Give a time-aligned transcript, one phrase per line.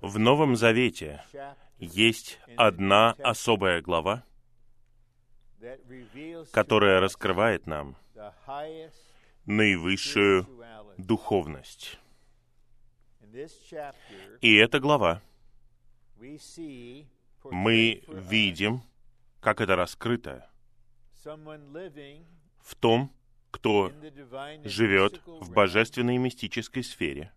[0.00, 1.24] В Новом Завете
[1.78, 4.24] есть одна особая глава,
[6.52, 7.96] которая раскрывает нам
[9.46, 10.46] наивысшую
[10.98, 11.98] духовность.
[14.40, 15.22] И эта глава
[17.44, 18.82] мы видим,
[19.40, 20.48] как это раскрыто
[22.62, 23.12] в том,
[23.50, 23.92] кто
[24.64, 27.32] живет в божественной и мистической сфере,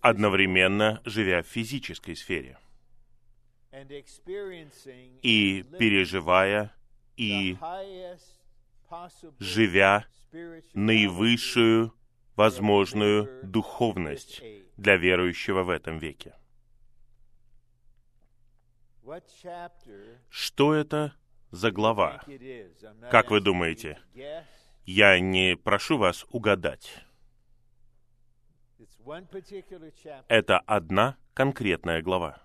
[0.00, 2.58] одновременно живя в физической сфере
[5.22, 6.74] и переживая
[7.16, 7.56] и
[9.38, 10.06] живя
[10.72, 11.94] наивысшую
[12.36, 14.42] возможную духовность
[14.76, 16.34] для верующего в этом веке.
[20.30, 21.14] Что это
[21.50, 22.22] за глава?
[23.10, 23.98] Как вы думаете?
[24.86, 27.04] Я не прошу вас угадать.
[30.28, 32.42] Это одна конкретная глава.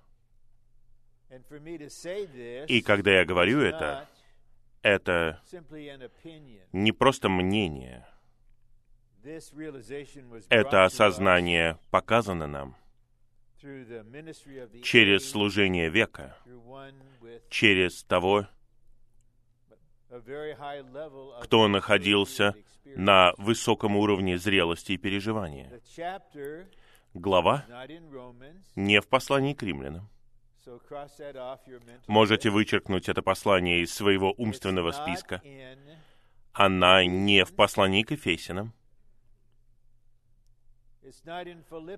[2.67, 4.07] И когда я говорю это,
[4.81, 5.41] это
[6.71, 8.07] не просто мнение.
[10.49, 12.75] Это осознание показано нам
[13.61, 16.37] через служение века,
[17.49, 18.47] через того,
[21.41, 22.55] кто находился
[22.95, 25.81] на высоком уровне зрелости и переживания.
[27.13, 27.65] Глава
[28.75, 30.09] не в послании к римлянам.
[32.07, 35.41] Можете вычеркнуть это послание из своего умственного списка.
[36.53, 38.73] Она не в послании к Ефесянам.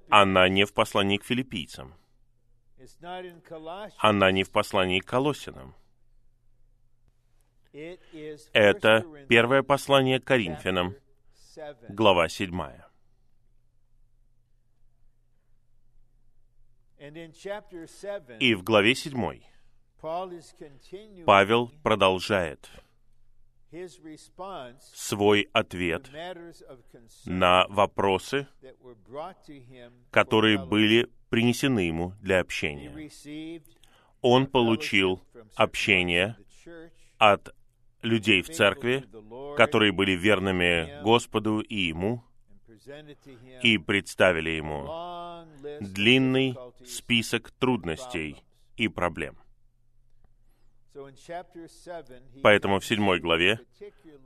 [0.10, 1.96] Она не в послании к филиппийцам.
[3.98, 5.76] Она не в послании к Колосинам.
[7.74, 10.96] Это первое послание к Коринфянам,
[11.88, 12.52] глава 7.
[18.40, 19.42] И в главе 7
[21.26, 22.70] Павел продолжает
[24.94, 26.10] свой ответ
[27.26, 28.48] на вопросы,
[30.12, 33.10] которые были принесены ему для общения.
[34.22, 35.22] Он получил
[35.56, 36.36] общение
[37.18, 37.56] от
[38.02, 39.06] людей в церкви,
[39.58, 42.24] которые были верными Господу и Ему,
[43.62, 44.88] и представили Ему
[45.80, 48.44] длинный список трудностей
[48.78, 49.38] и проблем.
[52.44, 53.60] Поэтому в седьмой главе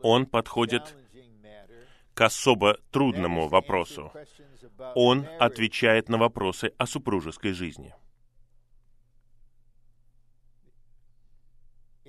[0.01, 0.95] он подходит
[2.13, 4.11] к особо трудному вопросу.
[4.95, 7.93] Он отвечает на вопросы о супружеской жизни.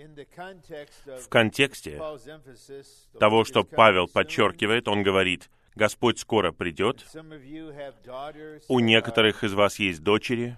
[0.06, 2.00] В контексте
[3.18, 7.06] того, что Павел подчеркивает, он говорит, Господь скоро придет.
[8.68, 10.56] У некоторых из вас есть дочери,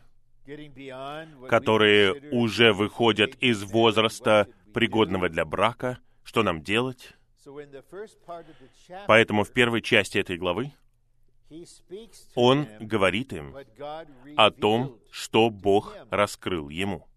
[1.49, 5.99] которые уже выходят из возраста, пригодного для брака.
[6.23, 7.15] Что нам делать?
[9.07, 10.73] Поэтому в первой части этой главы
[12.35, 13.57] он говорит им
[14.37, 17.08] о том, что Бог раскрыл ему.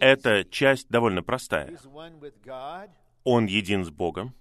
[0.00, 1.76] Эта часть довольно простая.
[3.24, 4.34] Он един с Богом.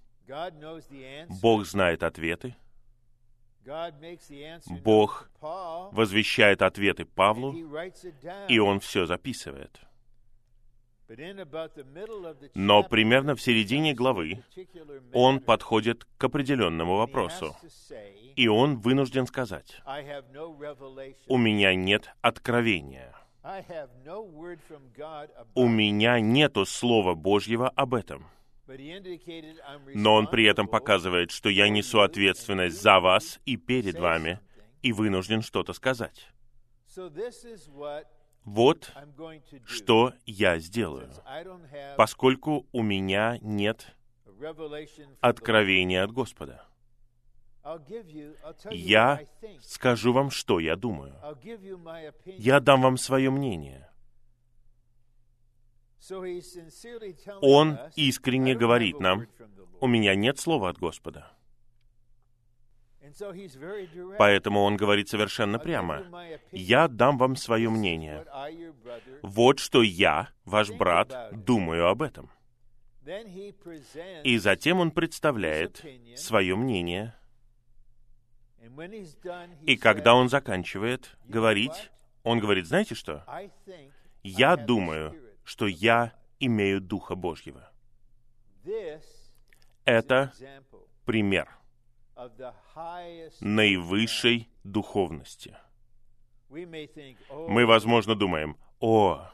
[1.41, 2.55] Бог знает ответы.
[4.83, 5.29] Бог
[5.91, 7.53] возвещает ответы Павлу,
[8.47, 9.79] и он все записывает.
[12.55, 14.43] Но примерно в середине главы
[15.13, 17.55] он подходит к определенному вопросу,
[18.35, 19.81] и он вынужден сказать,
[21.27, 23.13] «У меня нет откровения».
[25.55, 28.27] У меня нету Слова Божьего об этом.
[29.93, 34.39] Но он при этом показывает, что я несу ответственность за вас и перед вами,
[34.81, 36.27] и вынужден что-то сказать.
[38.43, 38.91] Вот
[39.65, 41.09] что я сделаю,
[41.97, 43.95] поскольку у меня нет
[45.19, 46.70] откровения от Господа.
[48.71, 49.21] Я
[49.61, 51.15] скажу вам, что я думаю.
[52.25, 53.89] Я дам вам свое мнение.
[57.41, 59.27] Он искренне говорит нам,
[59.79, 61.31] у меня нет слова от Господа.
[64.17, 66.05] Поэтому он говорит совершенно прямо,
[66.51, 68.25] «Я дам вам свое мнение.
[69.21, 72.29] Вот что я, ваш брат, думаю об этом».
[74.23, 75.83] И затем он представляет
[76.15, 77.15] свое мнение.
[79.65, 81.91] И когда он заканчивает говорить,
[82.23, 83.25] он говорит, знаете что?
[84.23, 87.71] Я думаю, что я имею Духа Божьего.
[89.85, 90.31] Это
[91.05, 91.49] пример
[93.39, 95.57] наивысшей духовности.
[96.49, 99.29] Мы, возможно, думаем, о,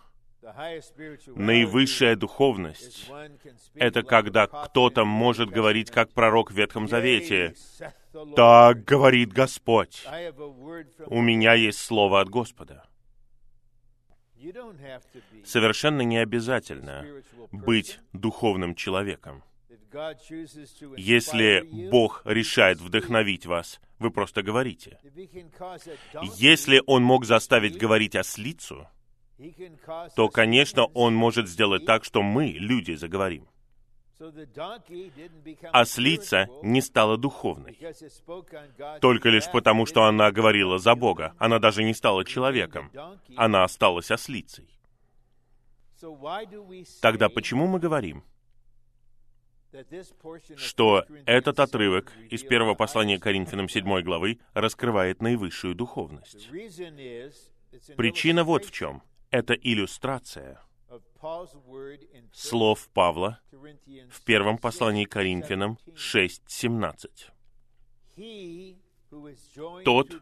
[1.36, 3.10] наивысшая духовность—
[3.74, 7.56] это когда кто-то может говорить, как пророк в Ветхом Завете,
[8.36, 10.06] «Так говорит Господь,
[11.06, 12.86] у меня есть слово от Господа».
[15.44, 17.06] Совершенно не обязательно
[17.51, 19.44] быть духовным человеком.
[20.98, 25.00] Если Бог решает вдохновить вас, вы просто говорите.
[26.36, 28.88] Если Он мог заставить говорить ослицу,
[30.16, 33.48] то, конечно, Он может сделать так, что мы, люди, заговорим.
[35.72, 37.78] Ослица не стала духовной,
[39.00, 41.36] только лишь потому, что она говорила за Бога.
[41.38, 42.92] Она даже не стала человеком.
[43.36, 44.68] Она осталась ослицей.
[47.01, 48.24] Тогда почему мы говорим,
[50.56, 56.50] что этот отрывок из первого послания Коринфянам 7 главы раскрывает наивысшую духовность?
[57.95, 59.04] Причина вот в чем.
[59.29, 60.62] Это иллюстрация
[62.33, 67.09] слов Павла в первом послании к Коринфянам 6.17.
[69.83, 70.15] Тот,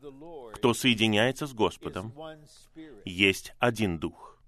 [0.54, 2.14] кто соединяется с Господом,
[3.04, 4.40] есть один дух.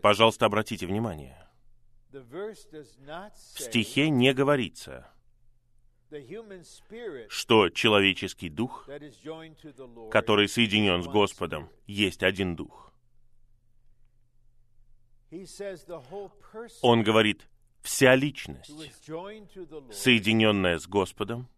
[0.00, 1.48] Пожалуйста, обратите внимание.
[2.10, 2.54] В
[3.56, 5.12] стихе не говорится,
[7.28, 8.88] что человеческий дух,
[10.10, 12.92] который соединен с Господом, есть один дух.
[16.82, 17.48] Он говорит,
[17.80, 18.70] вся личность,
[19.90, 21.48] соединенная с Господом,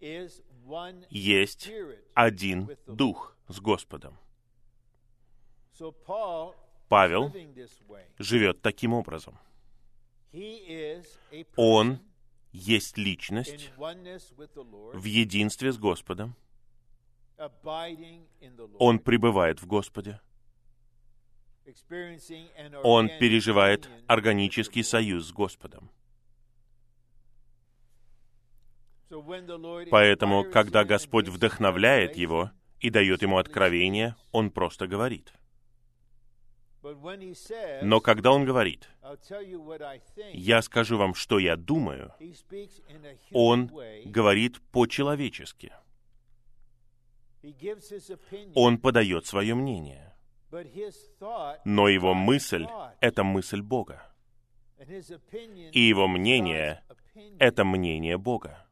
[1.11, 1.71] есть
[2.15, 4.17] один дух с Господом.
[6.89, 7.33] Павел
[8.19, 9.39] живет таким образом.
[11.57, 11.99] Он
[12.55, 16.37] есть личность в единстве с Господом.
[18.79, 20.21] Он пребывает в Господе.
[22.85, 25.91] Он переживает органический союз с Господом.
[29.91, 35.33] Поэтому, когда Господь вдохновляет его и дает ему откровение, он просто говорит.
[37.83, 38.89] Но когда он говорит,
[40.33, 42.13] «Я скажу вам, что я думаю»,
[43.33, 43.71] он
[44.05, 45.73] говорит по-человечески.
[48.55, 50.15] Он подает свое мнение
[51.65, 52.67] но его мысль—
[53.01, 54.03] это мысль Бога.
[55.73, 56.83] И его мнение—
[57.39, 58.67] это мнение Бога.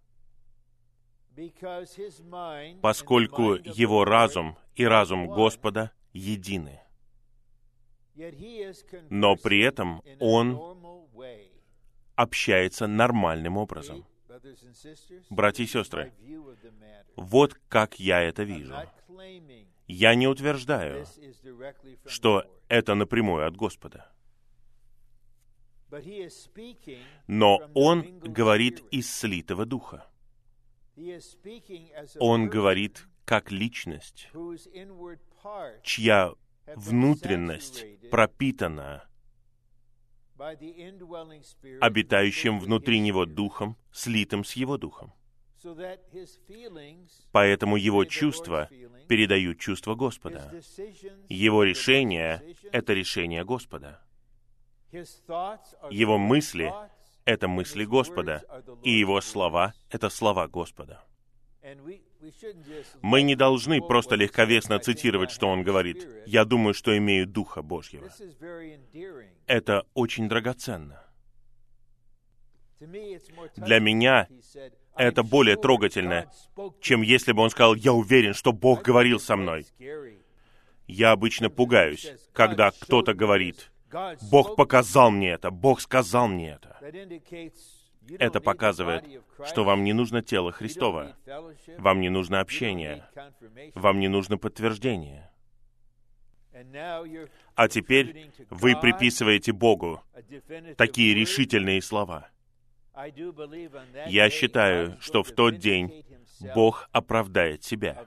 [2.82, 6.81] Поскольку его разум и разум Господа едины.
[9.10, 10.60] Но при этом он
[12.14, 14.04] общается нормальным образом.
[15.30, 16.12] Братья и сестры,
[17.16, 18.74] вот как я это вижу.
[19.86, 21.06] Я не утверждаю,
[22.06, 24.10] что это напрямую от Господа.
[27.26, 30.06] Но Он говорит из слитого духа.
[32.18, 34.30] Он говорит как личность,
[35.82, 36.32] чья
[36.66, 39.04] внутренность пропитана
[41.80, 45.12] обитающим внутри него духом, слитым с его духом.
[47.30, 48.68] Поэтому его чувства
[49.08, 50.52] передают чувства Господа.
[51.28, 52.42] Его решение—
[52.72, 54.02] это решение Господа.
[54.90, 56.72] Его мысли—
[57.24, 58.42] это мысли Господа,
[58.82, 61.04] и его слова— это слова Господа.
[63.02, 66.06] Мы не должны просто легковесно цитировать, что он говорит.
[66.26, 68.10] «Я думаю, что имею Духа Божьего».
[69.46, 71.04] Это очень драгоценно.
[73.56, 74.28] Для меня
[74.96, 76.30] это более трогательно,
[76.80, 79.66] чем если бы он сказал, «Я уверен, что Бог говорил со мной».
[80.88, 83.70] Я обычно пугаюсь, когда кто-то говорит,
[84.30, 86.78] «Бог показал мне это, Бог сказал мне это».
[88.18, 89.04] Это показывает,
[89.46, 91.16] что вам не нужно тело Христова,
[91.78, 93.04] вам не нужно общение,
[93.74, 95.30] вам не нужно подтверждение.
[97.54, 100.02] А теперь вы приписываете Богу
[100.76, 102.28] такие решительные слова.
[104.06, 106.04] Я считаю, что в тот день
[106.54, 108.06] Бог оправдает себя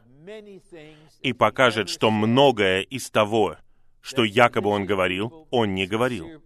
[1.22, 3.58] и покажет, что многое из того,
[4.02, 6.44] что якобы Он говорил, Он не говорил.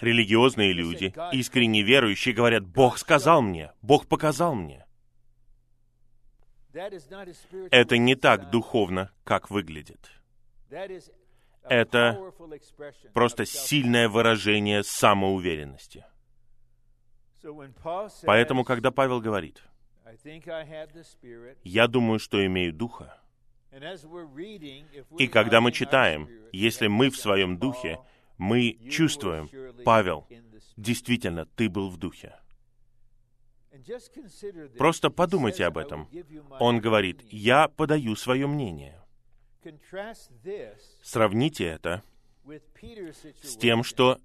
[0.00, 4.86] Религиозные люди, искренне верующие, говорят, Бог сказал мне, Бог показал мне.
[6.72, 10.10] Это не так духовно, как выглядит.
[11.62, 12.32] Это
[13.12, 16.04] просто сильное выражение самоуверенности.
[18.24, 19.62] Поэтому, когда Павел говорит,
[21.64, 23.20] Я думаю, что имею Духа.
[25.18, 27.98] И когда мы читаем, если мы в своем Духе,
[28.40, 29.50] мы чувствуем,
[29.84, 30.26] Павел,
[30.78, 32.36] действительно, ты был в Духе.
[34.78, 36.08] Просто подумайте об этом.
[36.58, 38.98] Он говорит, я подаю свое мнение.
[41.02, 42.02] Сравните это
[43.42, 44.18] с тем, что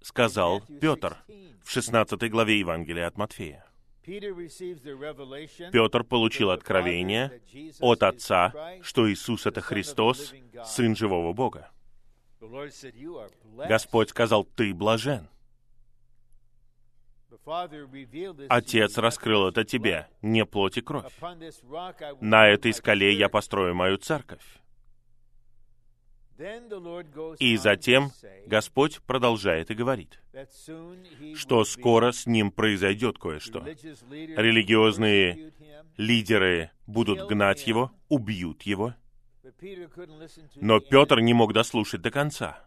[0.00, 1.16] сказал Петр
[1.64, 3.66] в 16 главе Евангелия от Матфея.
[5.72, 7.42] Петр получил откровение
[7.80, 10.32] от Отца, что Иисус— это Христос,
[10.64, 11.72] Сын живого Бога.
[13.68, 15.28] Господь сказал, «Ты блажен».
[18.48, 21.12] Отец раскрыл это тебе, не плоть и кровь.
[22.20, 24.42] На этой скале я построю мою церковь.
[27.38, 28.10] И затем
[28.46, 30.20] Господь продолжает и говорит,
[31.34, 33.60] что скоро с ним произойдет кое-что.
[33.60, 35.52] Религиозные
[35.96, 38.94] лидеры будут гнать его, убьют его.
[40.56, 42.64] Но Петр не мог дослушать до конца.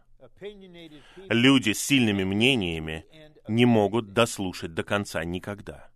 [1.28, 3.04] Люди с сильными мнениями
[3.48, 5.90] не могут дослушать до конца никогда.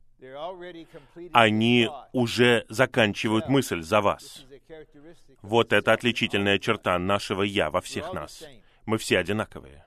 [1.32, 4.44] Они уже заканчивают мысль за вас.
[5.42, 8.44] Вот это отличительная черта нашего «я» во всех нас.
[8.86, 9.84] Мы все одинаковые.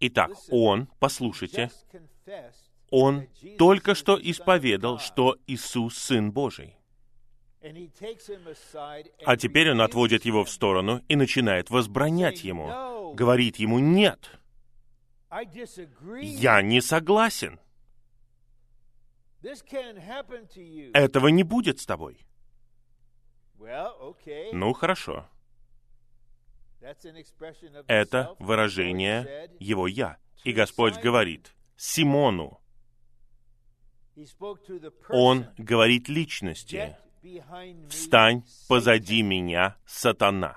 [0.00, 1.70] Итак, он, послушайте,
[2.90, 3.26] он
[3.58, 6.79] только что исповедал, что Иисус Сын Божий.
[7.62, 14.30] А теперь он отводит его в сторону и начинает возбранять ему, говорит ему «нет».
[16.22, 17.60] Я не согласен.
[20.94, 22.26] Этого не будет с тобой.
[24.52, 25.28] Ну, хорошо.
[27.86, 30.16] Это выражение его «я».
[30.44, 32.60] И Господь говорит Симону.
[35.10, 36.96] Он говорит личности.
[37.88, 40.56] «Встань позади меня, сатана».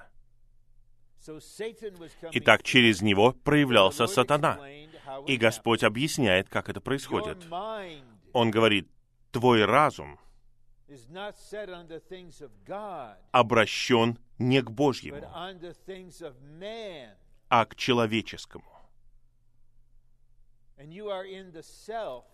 [2.31, 4.59] Итак, через него проявлялся сатана.
[5.27, 7.45] И Господь объясняет, как это происходит.
[8.33, 8.89] Он говорит,
[9.31, 10.19] твой разум
[13.31, 15.21] обращен не к Божьему,
[17.49, 18.65] а к человеческому.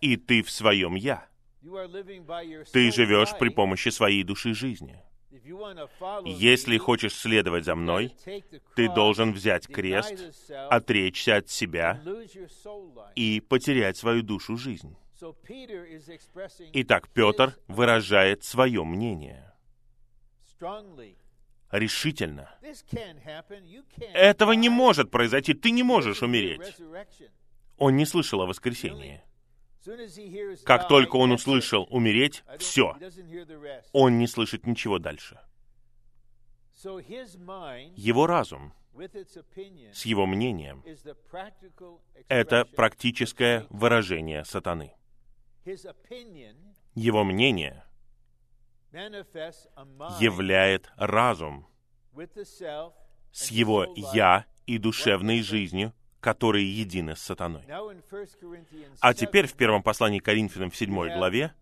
[0.00, 1.26] И ты в своем «я».
[2.72, 5.02] Ты живешь при помощи своей души жизни.
[6.24, 8.14] Если хочешь следовать за мной,
[8.74, 10.14] ты должен взять крест,
[10.70, 12.00] отречься от себя
[13.14, 14.96] и потерять свою душу жизнь.
[16.72, 19.52] Итак, Петр выражает свое мнение
[21.70, 22.50] решительно.
[24.12, 26.76] Этого не может произойти, ты не можешь умереть.
[27.78, 29.22] Он не слышал о воскресении.
[30.64, 32.96] Как только он услышал умереть, все.
[33.92, 35.40] Он не слышит ничего дальше.
[37.96, 38.72] Его разум
[39.92, 40.82] с его мнением—
[42.28, 44.94] это практическое выражение сатаны.
[46.94, 47.84] Его мнение
[50.18, 51.66] являет разум
[53.32, 57.62] с его «я» и душевной жизнью, которые едины с сатаной.
[59.00, 61.54] А теперь в первом послании к Коринфянам в 7 главе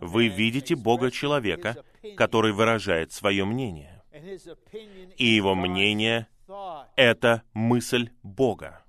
[0.00, 1.84] вы видите Бога человека,
[2.16, 4.02] который выражает свое мнение.
[5.16, 6.28] И его мнение—
[6.96, 8.84] это мысль Бога.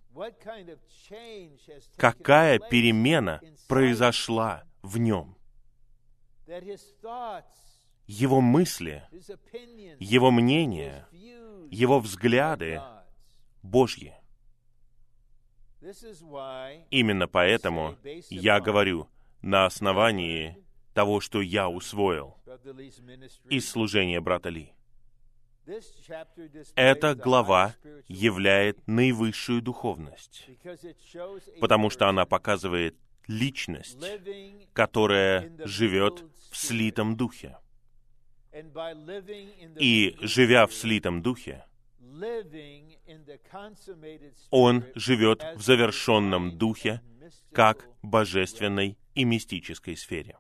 [1.98, 5.38] Какая перемена произошла в нем?
[8.06, 9.04] Его мысли,
[10.00, 11.08] его мнение,
[11.72, 12.82] его взгляды
[13.64, 14.14] Божьи.
[16.90, 17.98] Именно поэтому
[18.30, 19.10] я говорю
[19.42, 20.58] на основании
[20.94, 22.38] того, что я усвоил
[23.50, 24.74] из служения брата Ли.
[26.76, 27.76] Эта глава
[28.08, 30.46] являет наивысшую духовность,
[31.62, 32.98] потому что она показывает
[33.28, 33.98] личность,
[34.74, 37.58] которая живет в слитом духе.
[39.80, 41.66] И, живя в слитом духе,
[44.52, 47.02] он живет в завершенном духе,
[47.52, 50.38] как божественной и мистической сфере.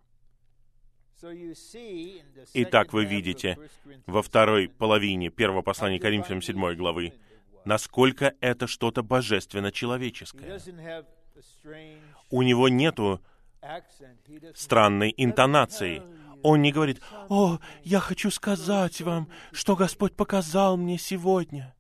[2.53, 3.58] Итак, вы видите
[4.06, 7.13] во второй половине первого послания Коринфянам 7 главы,
[7.65, 10.60] насколько это что-то божественно-человеческое.
[12.30, 13.22] У него нету
[14.53, 16.01] странной интонации.
[16.43, 21.73] Он не говорит, «О, я хочу сказать вам, что Господь показал мне сегодня».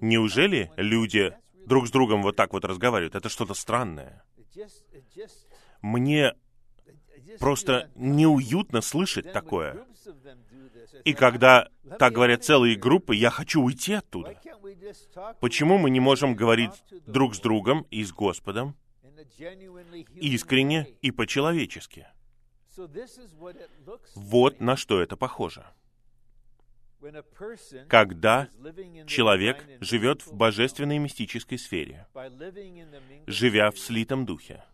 [0.00, 1.34] Неужели люди
[1.66, 3.14] друг с другом вот так вот разговаривают?
[3.14, 4.24] Это что-то странное.
[5.80, 6.34] Мне
[7.38, 9.86] просто неуютно слышать такое.
[11.04, 11.68] И когда
[11.98, 14.40] так говорят целые группы, я хочу уйти оттуда.
[15.40, 16.72] Почему мы не можем говорить
[17.06, 18.76] друг с другом и с Господом
[20.16, 22.08] искренне и по-человечески?
[24.14, 25.66] Вот на что это похоже.
[27.88, 28.48] Когда
[29.06, 32.06] человек живет в божественной мистической сфере,
[33.26, 34.64] живя в слитом духе,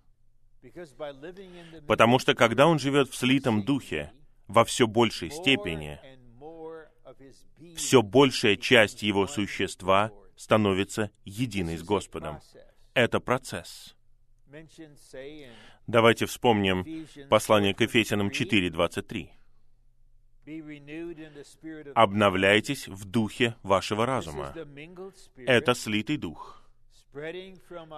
[1.86, 4.12] Потому что когда он живет в слитом духе,
[4.48, 6.00] во все большей степени,
[7.76, 12.40] все большая часть его существа становится единой с Господом.
[12.94, 13.95] Это процесс.
[15.86, 16.84] Давайте вспомним
[17.28, 19.28] послание к Ефесянам 4.23.
[21.94, 24.54] «Обновляйтесь в духе вашего разума».
[25.36, 26.62] Это слитый дух,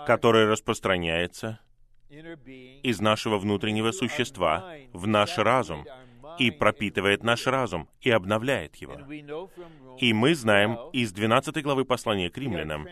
[0.07, 1.61] который распространяется
[2.09, 5.85] из нашего внутреннего существа в наш разум
[6.39, 8.97] и пропитывает наш разум и обновляет его.
[9.99, 12.89] И мы знаем из 12 главы послания к римлянам,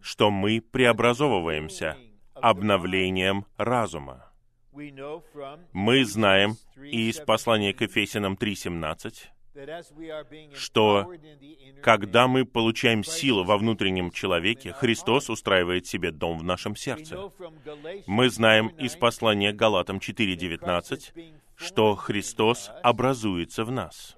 [0.00, 1.96] что мы преобразовываемся
[2.42, 4.30] обновлением разума.
[5.72, 9.14] Мы знаем из послания к Ефесянам 3.17,
[10.54, 11.12] что
[11.82, 17.18] когда мы получаем силу во внутреннем человеке, Христос устраивает себе дом в нашем сердце.
[18.06, 24.16] Мы знаем из послания Галатам 4.19, что Христос образуется в нас.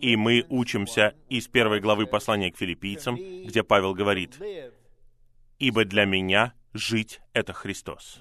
[0.00, 4.38] И мы учимся из первой главы послания к филиппийцам, где Павел говорит,
[5.58, 8.18] «Ибо для меня жить— это Христос.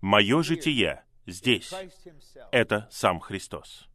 [0.00, 1.72] Мое житие здесь—
[2.52, 3.88] это сам Христос».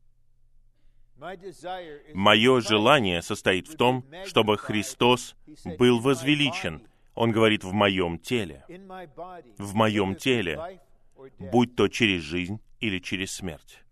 [2.13, 5.36] Мое желание состоит в том, чтобы Христос
[5.78, 6.88] был возвеличен.
[7.13, 8.63] Он говорит, в моем теле.
[9.58, 10.80] В моем теле,
[11.38, 13.84] будь то через жизнь или через смерть.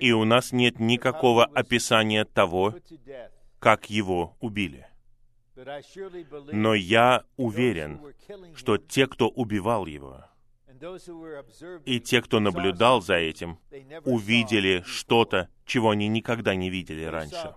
[0.00, 2.74] И у нас нет никакого описания того,
[3.58, 4.86] как его убили.
[6.52, 8.00] Но я уверен,
[8.54, 10.24] что те, кто убивал его,
[11.86, 13.58] и те, кто наблюдал за этим,
[14.04, 17.54] увидели что-то, чего они никогда не видели раньше.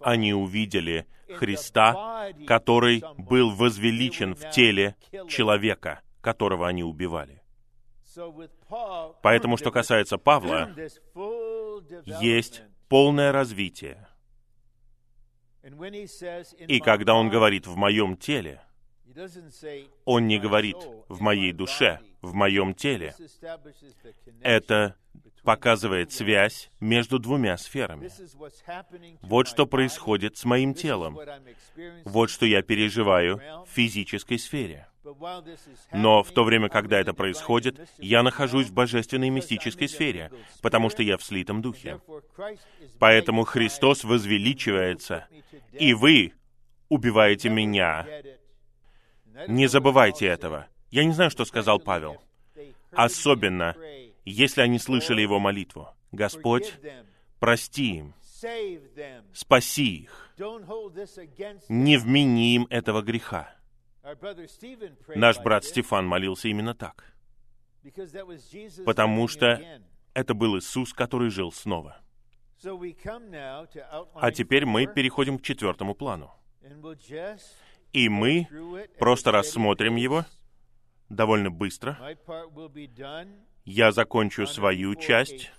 [0.00, 4.96] Они увидели Христа, который был возвеличен в теле
[5.28, 7.42] человека, которого они убивали.
[9.22, 10.70] Поэтому, что касается Павла,
[12.20, 14.08] есть полное развитие.
[15.62, 18.60] И когда он говорит «в моем теле»,
[20.04, 20.76] он не говорит
[21.08, 23.14] «в моей душе», «в моем теле».
[24.42, 24.96] Это
[25.42, 28.10] показывает связь между двумя сферами.
[29.22, 31.18] Вот что происходит с моим телом.
[32.04, 34.86] Вот что я переживаю в физической сфере.
[35.92, 41.02] Но в то время, когда это происходит, я нахожусь в божественной мистической сфере, потому что
[41.02, 42.00] я в слитом духе.
[42.98, 45.26] Поэтому Христос возвеличивается,
[45.72, 46.34] и вы
[46.88, 48.06] убиваете меня.
[49.48, 50.66] не забывайте этого.
[50.90, 52.20] Я не знаю, что сказал Павел.
[52.92, 53.76] Особенно,
[54.24, 55.88] если они слышали его молитву.
[56.12, 56.74] Господь,
[57.38, 58.14] прости им,
[59.32, 60.34] спаси их,
[61.68, 63.54] не вмени им этого греха.
[65.14, 67.14] Наш брат Стефан молился именно так,
[68.86, 69.60] потому что
[70.14, 72.00] это был Иисус, который жил снова.
[74.14, 76.30] А теперь мы переходим к четвертому плану.
[77.92, 78.46] И мы
[78.98, 80.24] просто рассмотрим его
[81.08, 81.98] довольно быстро.
[83.64, 85.50] Я закончу свою часть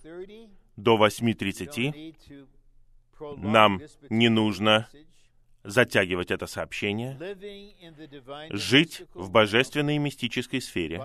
[0.76, 2.16] до 8.30.
[3.38, 4.88] Нам не нужно
[5.64, 7.18] затягивать это сообщение.
[8.50, 11.02] Жить в божественной и мистической сфере,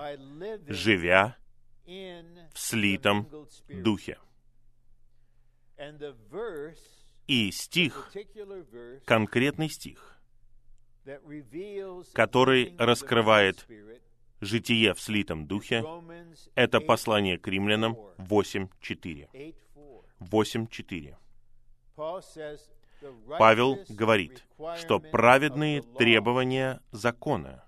[0.67, 1.37] живя
[1.85, 3.27] в слитом
[3.69, 4.17] духе.
[7.27, 8.11] И стих,
[9.05, 10.17] конкретный стих,
[12.13, 13.67] который раскрывает
[14.41, 15.83] житие в слитом духе,
[16.55, 19.55] это послание к римлянам 8.4.
[20.19, 21.15] 8.4.
[23.37, 24.43] Павел говорит,
[24.77, 27.63] что праведные требования закона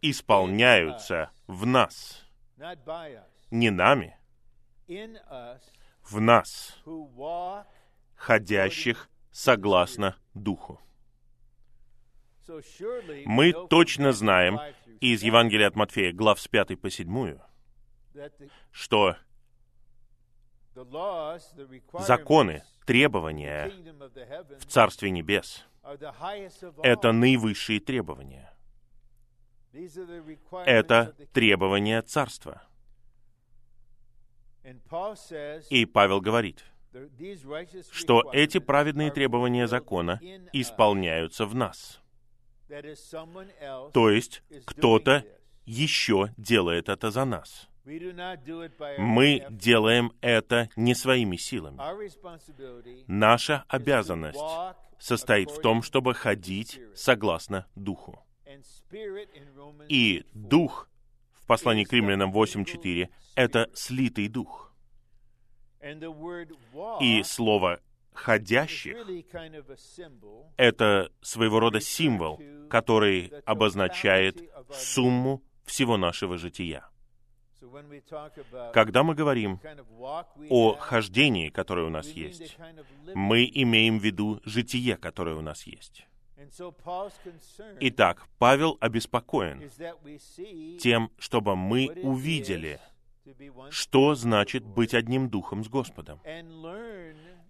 [0.00, 2.24] исполняются в нас,
[3.50, 4.16] не нами,
[6.10, 6.78] в нас,
[8.14, 10.80] ходящих согласно Духу.
[13.26, 14.58] Мы точно знаем
[15.00, 17.38] из Евангелия от Матфея, глав с 5 по 7,
[18.72, 19.16] что
[22.00, 23.70] законы, требования
[24.58, 25.66] в Царстве Небес—
[26.82, 28.50] это наивысшие требования.
[30.64, 32.62] Это требование царства.
[35.68, 36.64] И Павел говорит,
[37.90, 40.18] что эти праведные требования закона
[40.54, 42.00] исполняются в нас.
[43.92, 45.24] То есть кто-то
[45.66, 47.68] еще делает это за нас.
[48.98, 51.78] Мы делаем это не своими силами.
[53.06, 54.38] Наша обязанность
[54.98, 58.24] состоит в том, чтобы ходить согласно Духу.
[59.88, 60.88] И Дух
[61.32, 64.72] в послании к римлянам 8.4— это слитый Дух.
[67.00, 67.80] И слово
[68.12, 68.96] «ходящих»—
[70.56, 76.84] это своего рода символ, который обозначает сумму всего нашего жития.
[78.72, 79.60] Когда мы говорим
[80.48, 82.56] о хождении, которое у нас есть,
[83.14, 86.06] мы имеем в виду житие, которое у нас есть.
[87.80, 89.68] Итак, Павел обеспокоен
[90.78, 92.80] тем, чтобы мы увидели,
[93.70, 96.20] что значит быть одним духом с Господом,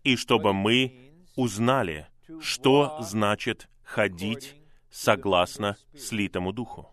[0.04, 2.08] и чтобы мы узнали,
[2.40, 4.56] что значит ходить
[4.90, 6.90] согласно слитому духу.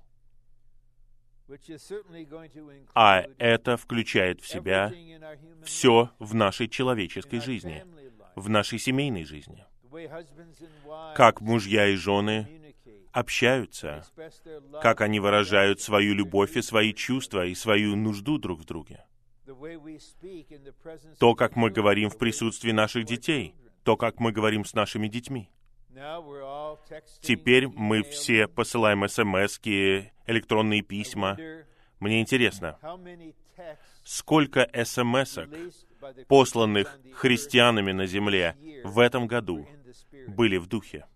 [2.95, 4.91] А это включает в себя
[5.63, 7.84] все в нашей человеческой жизни,
[8.36, 9.65] в нашей семейной жизни.
[11.15, 12.73] Как мужья и жены
[13.12, 14.03] общаются,
[14.81, 19.05] как они выражают свою любовь и свои чувства и свою нужду друг в друге.
[21.19, 25.49] То, как мы говорим в присутствии наших детей, то, как мы говорим с нашими детьми.
[27.21, 29.60] Теперь мы все посылаем смс
[30.25, 31.38] электронные письма.
[31.99, 32.77] Мне интересно,
[34.03, 35.39] сколько смс
[36.27, 39.67] посланных христианами на земле в этом году,
[40.27, 41.07] были в духе?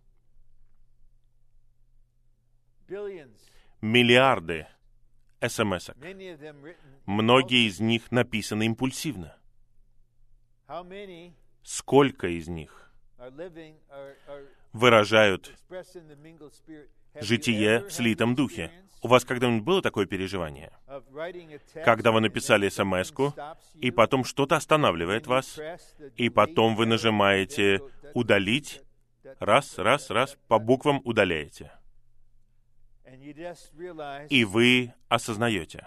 [3.82, 4.68] Миллиарды
[5.48, 5.92] смс.
[7.06, 9.38] Многие из них написаны импульсивно.
[11.64, 12.92] Сколько из них
[14.74, 15.54] выражают
[17.20, 18.72] житие в слитом духе.
[19.02, 20.72] У вас когда-нибудь было такое переживание?
[21.86, 23.14] Когда вы написали смс
[23.76, 25.60] и потом что-то останавливает вас,
[26.18, 27.82] и потом вы нажимаете
[28.14, 28.82] «удалить»,
[29.40, 31.72] раз, раз, раз, по буквам удаляете.
[34.30, 35.86] И вы осознаете,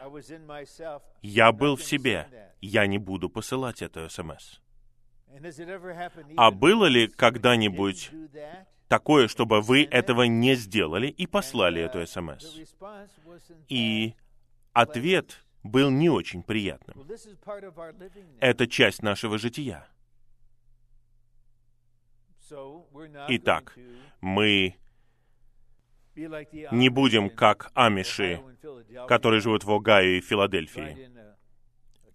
[1.20, 4.61] я был в себе, я не буду посылать эту смс.
[6.36, 8.10] А было ли когда-нибудь
[8.88, 12.44] такое, чтобы вы этого не сделали и послали эту СМС?
[13.68, 14.14] И
[14.72, 17.06] ответ был не очень приятным.
[18.40, 19.86] Это часть нашего жития.
[23.28, 23.78] Итак,
[24.20, 24.76] мы
[26.14, 28.40] не будем как амиши,
[29.08, 31.10] которые живут в Огайо и Филадельфии,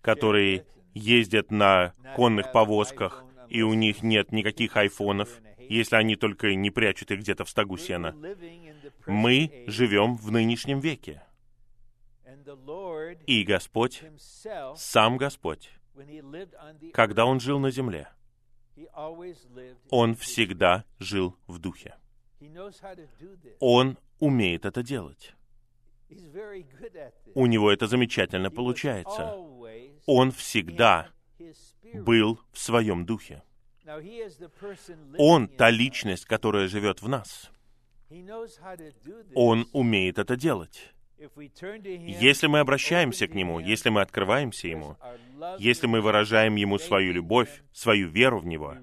[0.01, 0.65] которые
[0.97, 7.11] ездят на конных повозках, и у них нет никаких айфонов, если они только не прячут
[7.11, 8.15] их где-то в стогу сена.
[9.05, 11.23] Мы живем в нынешнем веке.
[13.25, 14.03] И Господь,
[14.75, 15.69] сам Господь,
[16.93, 18.09] когда Он жил на земле,
[19.89, 21.95] Он всегда жил в духе.
[23.59, 25.33] Он умеет это делать.
[27.35, 29.35] У него это замечательно получается.
[30.07, 31.09] Он всегда
[31.93, 33.43] был в своем духе.
[35.17, 37.51] Он та личность, которая живет в нас.
[39.35, 40.93] Он умеет это делать.
[41.17, 44.97] Если мы обращаемся к Нему, если мы открываемся Ему,
[45.57, 48.75] если мы выражаем Ему свою любовь, свою веру в Него,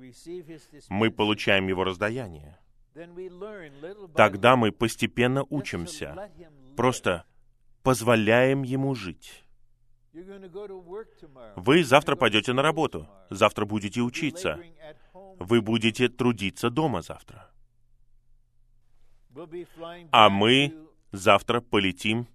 [0.89, 2.59] мы получаем Его раздаяние.
[4.15, 6.31] Тогда мы постепенно учимся,
[6.77, 7.25] просто
[7.83, 9.44] позволяем Ему жить.
[11.57, 14.61] Вы завтра пойдете на работу, завтра будете учиться,
[15.13, 17.51] вы будете трудиться дома завтра.
[20.13, 20.73] А мы
[21.11, 22.29] завтра полетим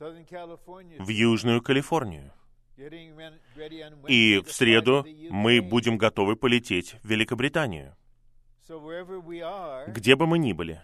[0.00, 2.32] в Южную Калифорнию.
[4.08, 7.96] И в среду мы будем готовы полететь в Великобританию.
[9.88, 10.82] Где бы мы ни были,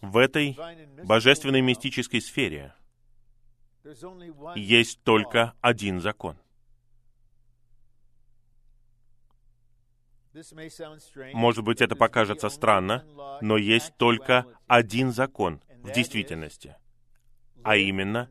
[0.00, 0.56] в этой
[1.04, 2.74] божественной мистической сфере
[4.56, 6.36] есть только один закон.
[11.34, 13.04] Может быть, это покажется странно,
[13.40, 16.76] но есть только один закон в действительности,
[17.62, 18.30] а именно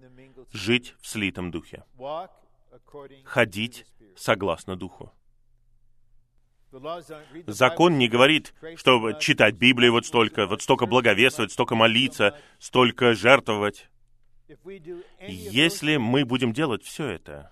[0.52, 1.84] жить в слитом духе,
[3.24, 3.86] ходить
[4.16, 5.14] согласно духу.
[7.48, 13.90] Закон не говорит, что читать Библию вот столько, вот столько благовествовать, столько молиться, столько жертвовать.
[15.28, 17.52] Если мы будем делать все это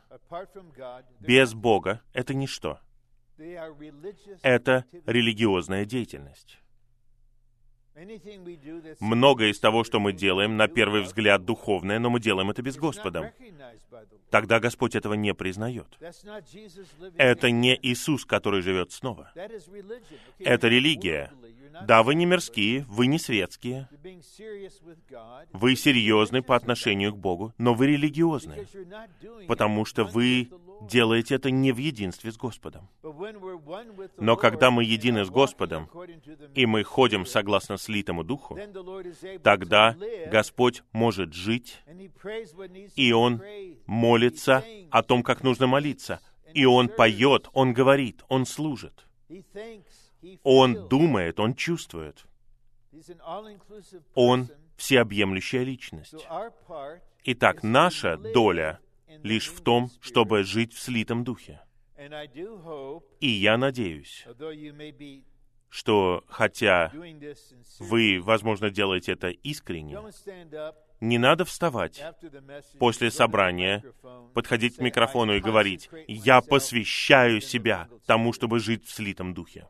[1.20, 2.80] без Бога, это ничто.
[4.42, 6.60] Это религиозная деятельность.
[9.00, 12.78] Многое из того, что мы делаем, на первый взгляд духовное, но мы делаем это без
[12.78, 13.34] Господа.
[14.30, 15.98] Тогда Господь этого не признает.
[17.18, 19.32] Это не Иисус, который живет снова.
[20.40, 21.32] Это религия.
[21.82, 23.88] Да, вы не мирские, вы не светские.
[25.54, 28.68] Вы серьезны по отношению к Богу, но вы религиозны,
[29.48, 30.50] потому что вы
[30.82, 32.90] делаете это не в единстве с Господом.
[34.18, 35.90] Но когда мы едины с Господом,
[36.56, 38.58] и мы ходим согласно слитому Духу,
[39.44, 39.96] тогда
[40.32, 41.82] Господь может жить,
[42.96, 43.42] и Он
[43.86, 46.22] молится о том, как нужно молиться,
[46.54, 49.06] и Он поет, Он говорит, Он служит.
[50.44, 52.26] Он думает, он чувствует.
[54.16, 56.16] Он всеобъемлющая личность.
[57.24, 58.80] Итак, наша доля
[59.24, 61.62] лишь в том, чтобы жить в слитом духе.
[63.20, 64.26] И я надеюсь,
[65.70, 66.92] что хотя
[67.80, 69.98] вы, возможно, делаете это искренне,
[71.02, 72.02] не надо вставать
[72.80, 73.84] после собрания,
[74.34, 79.68] подходить к микрофону и говорить, «Я посвящаю себя тому, чтобы жить в слитом духе».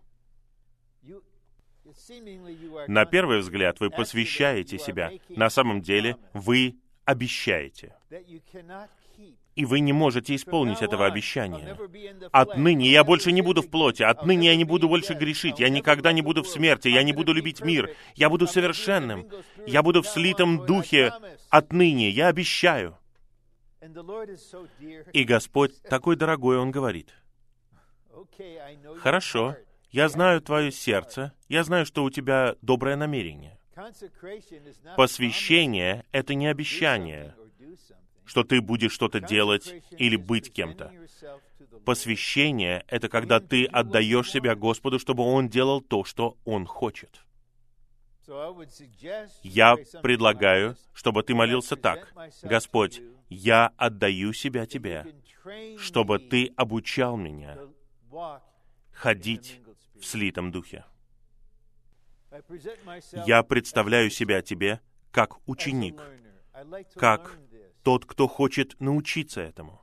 [2.88, 5.12] На первый взгляд вы посвящаете себя.
[5.30, 7.96] На самом деле вы обещаете.
[9.60, 11.78] И вы не можете исполнить этого обещания.
[12.32, 16.14] Отныне я больше не буду в плоти, отныне я не буду больше грешить, я никогда
[16.14, 19.28] не буду в смерти, я не буду любить мир, я буду совершенным,
[19.68, 21.12] я буду в слитом духе.
[21.50, 22.98] отныне, я обещаю.
[25.12, 27.14] И Господь такой дорогой, Он говорит,
[29.00, 29.58] хорошо,
[29.92, 33.60] я знаю твое сердце, я знаю, что у тебя доброе намерение.
[34.96, 37.36] Посвящение— это не обещание,
[38.30, 40.94] что ты будешь что-то делать или быть кем-то.
[41.84, 47.22] Посвящение— это когда ты отдаешь себя Господу, чтобы Он делал то, что Он хочет.
[49.42, 52.14] Я предлагаю, чтобы ты молился так.
[52.44, 55.08] Господь, я отдаю себя Тебе,
[55.80, 57.58] чтобы Ты обучал меня
[58.92, 59.60] ходить
[60.00, 60.86] в слитом духе.
[63.26, 66.00] Я представляю себя тебе как ученик,
[66.94, 67.40] как
[67.90, 69.82] тот, кто хочет научиться этому.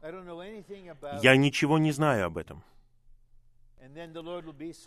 [1.22, 2.62] Я ничего не знаю об этом.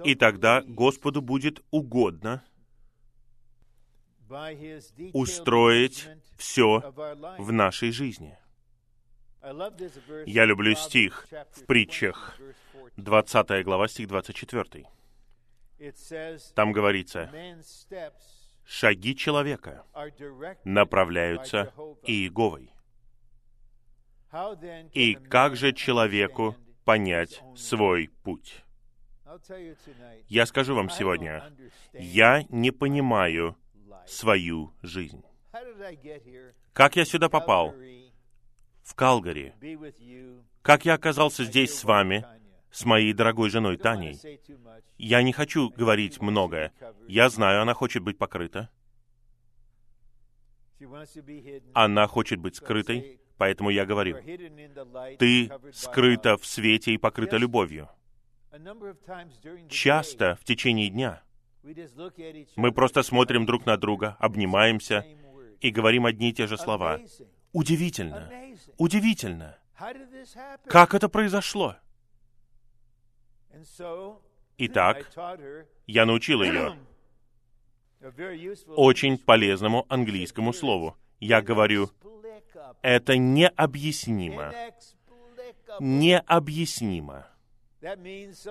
[0.05, 2.41] И тогда Господу будет угодно
[5.11, 6.93] устроить все
[7.37, 8.37] в нашей жизни.
[10.25, 12.39] Я люблю стих в притчах,
[12.95, 14.87] 20 глава, стих 24.
[16.55, 17.29] Там говорится,
[18.65, 19.83] шаги человека
[20.63, 22.71] направляются Иеговой.
[24.93, 28.63] И как же человеку понять свой путь?
[30.27, 31.51] Я скажу вам сегодня,
[31.93, 33.55] я не понимаю
[34.05, 35.23] свою жизнь.
[36.73, 37.73] Как я сюда попал?
[38.83, 39.53] В Калгари.
[40.61, 42.25] Как я оказался здесь с вами,
[42.71, 44.19] с моей дорогой женой Таней.
[44.97, 46.71] Я не хочу говорить многое.
[47.07, 48.69] Я знаю, она хочет быть покрыта.
[51.73, 54.17] Она хочет быть скрытой, поэтому я говорю,
[55.17, 57.89] ты скрыта в свете и покрыта любовью.
[59.69, 61.23] Часто в течение дня
[62.55, 65.05] мы просто смотрим друг на друга, обнимаемся
[65.61, 66.99] и говорим одни и те же слова.
[67.53, 68.29] Удивительно,
[68.77, 69.57] удивительно.
[70.65, 71.75] Как это произошло?
[74.57, 75.09] Итак,
[75.87, 76.77] я научил ее
[78.67, 80.97] очень полезному английскому слову.
[81.21, 81.89] Я говорю,
[82.81, 84.53] это необъяснимо.
[85.79, 87.27] Необъяснимо.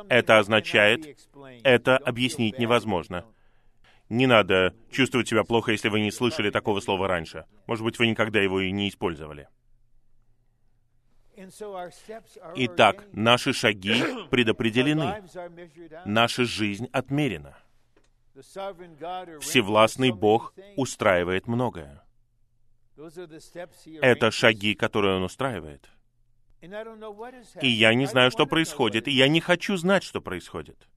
[0.09, 1.19] Это означает,
[1.63, 3.25] это объяснить невозможно.
[4.09, 7.45] Не надо чувствовать себя плохо, если вы не слышали такого слова раньше.
[7.67, 9.49] Может быть, вы никогда его и не использовали.
[12.57, 15.23] Итак, наши шаги предопределены.
[16.05, 17.57] Наша жизнь отмерена.
[19.41, 22.03] Всевластный Бог устраивает многое.
[24.01, 25.89] Это шаги, которые Он устраивает.
[26.61, 30.89] И я не знаю, что происходит, и я не хочу знать, что происходит.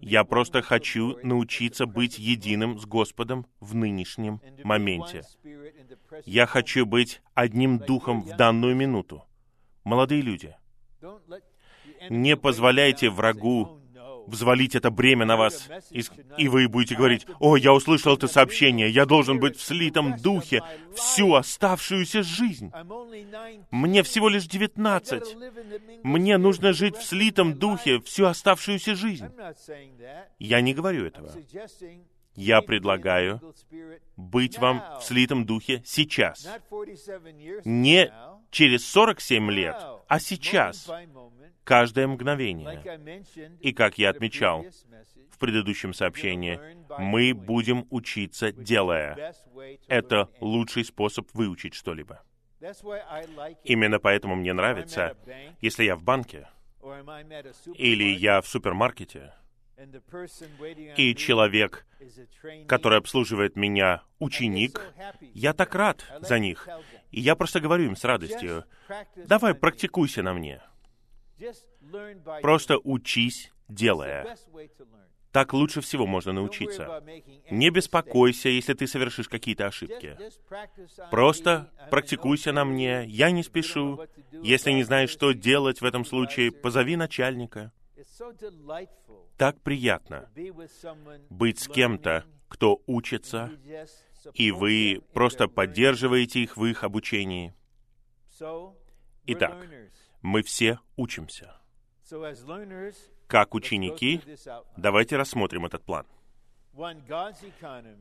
[0.00, 5.22] Я просто хочу научиться быть единым с Господом в нынешнем моменте.
[6.24, 9.24] Я хочу быть одним духом в данную минуту.
[9.84, 10.56] Молодые люди,
[12.08, 13.80] не позволяйте врагу
[14.26, 16.02] взвалить это бремя на вас, и,
[16.38, 20.62] и вы будете говорить, «О, я услышал это сообщение, я должен быть в слитом духе
[20.94, 22.70] всю оставшуюся жизнь.
[23.70, 25.36] Мне всего лишь девятнадцать.
[26.02, 29.26] Мне нужно жить в слитом духе всю оставшуюся жизнь».
[30.38, 31.30] Я не говорю этого.
[32.34, 33.40] Я предлагаю
[34.16, 36.48] быть вам в слитом духе сейчас.
[37.64, 38.12] Не
[38.50, 39.76] через 47 лет,
[40.08, 40.88] а сейчас,
[41.64, 43.58] каждое мгновение.
[43.60, 44.64] И как я отмечал
[45.30, 46.60] в предыдущем сообщении,
[46.98, 49.34] мы будем учиться, делая.
[49.88, 52.22] Это лучший способ выучить что-либо.
[53.64, 55.16] Именно поэтому мне нравится,
[55.60, 56.48] если я в банке,
[57.74, 59.34] или я в супермаркете,
[60.96, 61.86] и человек,
[62.68, 64.80] который обслуживает меня, ученик,
[65.34, 66.68] я так рад за них.
[67.10, 68.64] И я просто говорю им с радостью,
[69.26, 70.62] давай практикуйся на мне.
[72.42, 74.36] Просто учись, делая.
[75.32, 77.02] Так лучше всего можно научиться.
[77.50, 80.16] Не беспокойся, если ты совершишь какие-то ошибки.
[81.10, 84.00] Просто практикуйся на мне, я не спешу.
[84.30, 87.72] Если не знаешь, что делать в этом случае, позови начальника.
[89.36, 90.30] Так приятно
[91.30, 93.50] быть с кем-то, кто учится,
[94.34, 97.54] и вы просто поддерживаете их в их обучении.
[99.26, 99.66] Итак,
[100.24, 101.54] мы все учимся.
[103.26, 104.20] Как ученики,
[104.76, 106.06] давайте рассмотрим этот план.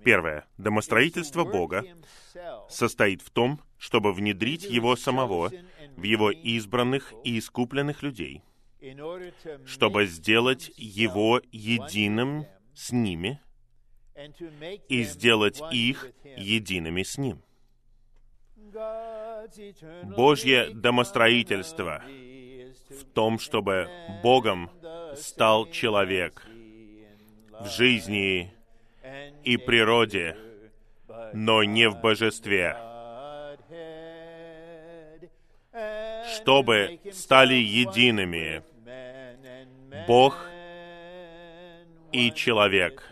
[0.03, 0.45] Первое.
[0.57, 1.83] Домостроительство Бога
[2.69, 5.51] состоит в том, чтобы внедрить Его самого
[5.97, 8.41] в Его избранных и искупленных людей,
[9.65, 13.41] чтобы сделать Его единым с ними
[14.87, 17.43] и сделать их едиными с Ним.
[20.03, 22.03] Божье домостроительство
[22.89, 23.89] в том, чтобы
[24.21, 24.69] Богом
[25.15, 26.45] стал человек
[27.59, 28.53] в жизни
[29.43, 30.37] и природе,
[31.33, 32.77] но не в божестве,
[36.35, 38.63] чтобы стали едиными
[40.07, 40.45] Бог
[42.11, 43.03] и человек.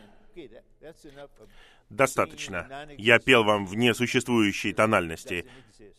[1.91, 2.87] Достаточно.
[2.97, 5.45] Я пел вам в несуществующей тональности.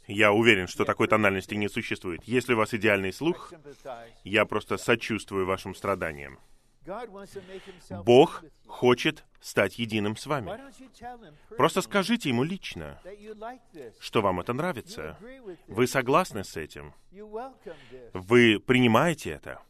[0.07, 2.23] Я уверен, что такой тональности не существует.
[2.25, 3.53] Если у вас идеальный слух,
[4.25, 6.39] я просто сочувствую вашим страданиям.
[8.05, 10.59] Бог хочет стать единым с вами.
[11.57, 13.01] Просто скажите Ему лично,
[14.01, 15.17] что вам это нравится.
[15.69, 16.95] Вы согласны с этим.
[18.13, 19.61] Вы принимаете это.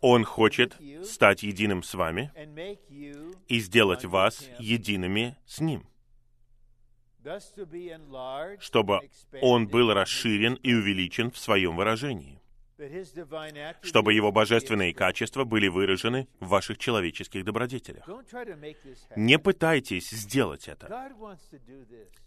[0.00, 2.32] Он хочет стать единым с вами
[3.48, 5.86] и сделать вас едиными с Ним,
[8.58, 9.00] чтобы
[9.42, 12.39] Он был расширен и увеличен в своем выражении,
[13.82, 18.08] чтобы Его божественные качества были выражены в ваших человеческих добродетелях.
[19.16, 21.10] Не пытайтесь сделать это.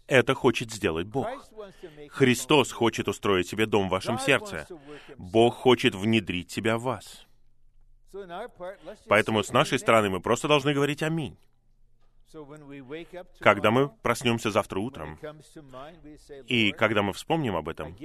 [0.06, 1.26] Это хочет сделать Бог.
[2.10, 4.66] Христос хочет устроить себе дом в вашем сердце.
[5.16, 7.26] Бог хочет внедрить себя в вас.
[9.08, 11.36] Поэтому с нашей стороны мы просто должны говорить «Аминь».
[13.40, 15.18] Когда мы проснемся завтра утром,
[16.46, 17.96] и когда мы вспомним об этом,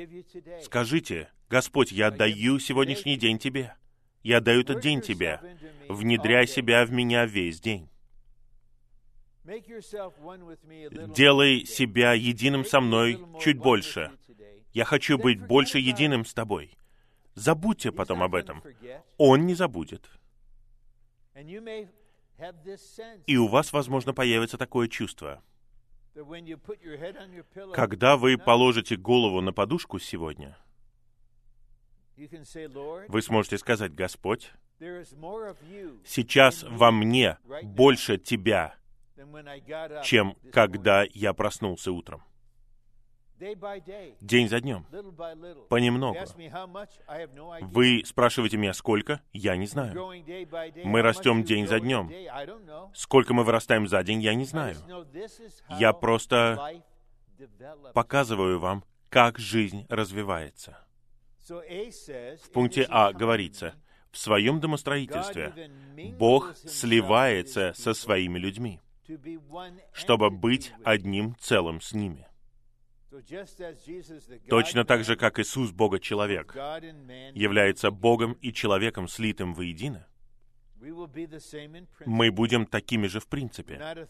[0.61, 3.75] скажите, «Господь, я даю сегодняшний день Тебе.
[4.21, 5.41] Я даю этот день Тебе.
[5.87, 7.89] Внедряй себя в меня весь день».
[11.15, 14.11] Делай себя единым со мной чуть больше.
[14.73, 16.77] Я хочу быть больше единым с тобой.
[17.33, 18.61] Забудьте потом об этом.
[19.17, 20.07] Он не забудет.
[23.27, 25.43] И у вас, возможно, появится такое чувство.
[27.73, 30.57] Когда вы положите голову на подушку сегодня,
[32.17, 34.51] вы сможете сказать, Господь,
[36.05, 38.75] сейчас во мне больше Тебя,
[40.03, 42.23] чем когда я проснулся утром.
[44.19, 44.85] День за днем,
[45.69, 46.19] понемногу.
[47.61, 49.21] Вы спрашиваете меня, сколько?
[49.31, 49.95] Я не знаю.
[50.83, 52.11] Мы растем день за днем.
[52.93, 54.75] Сколько мы вырастаем за день, я не знаю.
[55.69, 56.81] Я просто
[57.93, 60.77] показываю вам, как жизнь развивается.
[61.47, 63.73] В пункте А говорится,
[64.11, 65.71] в своем домостроительстве
[66.17, 68.81] Бог сливается со своими людьми,
[69.93, 72.28] чтобы быть одним целым с ними.
[74.49, 76.55] Точно так же, как Иисус, Бога-человек,
[77.33, 80.07] является Богом и человеком, слитым воедино,
[82.05, 84.07] мы будем такими же в принципе.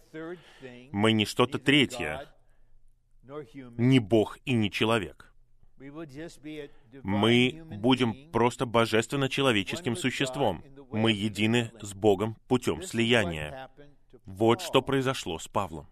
[0.91, 2.27] Мы не что-то третье,
[3.77, 5.33] не Бог и не человек.
[7.03, 10.63] Мы будем просто божественно-человеческим существом.
[10.91, 13.69] Мы едины с Богом путем слияния.
[14.25, 15.87] Вот что произошло с Павлом.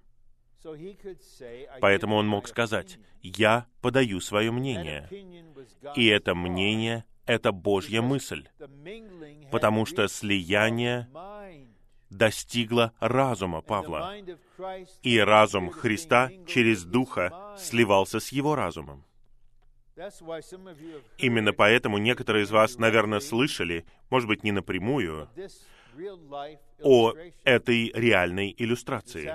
[1.80, 5.08] Поэтому он мог сказать, «Я подаю свое мнение».
[5.96, 8.48] И это мнение— это Божья мысль,
[9.52, 11.08] потому что слияние
[12.10, 14.16] достигло разума Павла,
[15.04, 19.04] и разум Христа через Духа сливался с его разумом.
[21.18, 25.28] Именно поэтому некоторые из вас, наверное, слышали, может быть, не напрямую,
[26.84, 29.34] о этой реальной иллюстрации.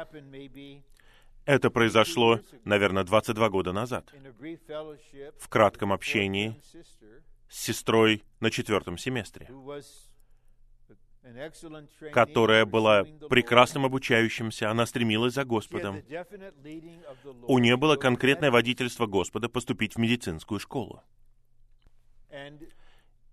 [1.45, 4.13] Это произошло, наверное, 22 года назад,
[5.39, 6.61] в кратком общении
[7.49, 9.49] с сестрой на четвертом семестре,
[12.13, 16.03] которая была прекрасным обучающимся, она стремилась за Господом.
[17.47, 21.03] У нее было конкретное водительство Господа поступить в медицинскую школу.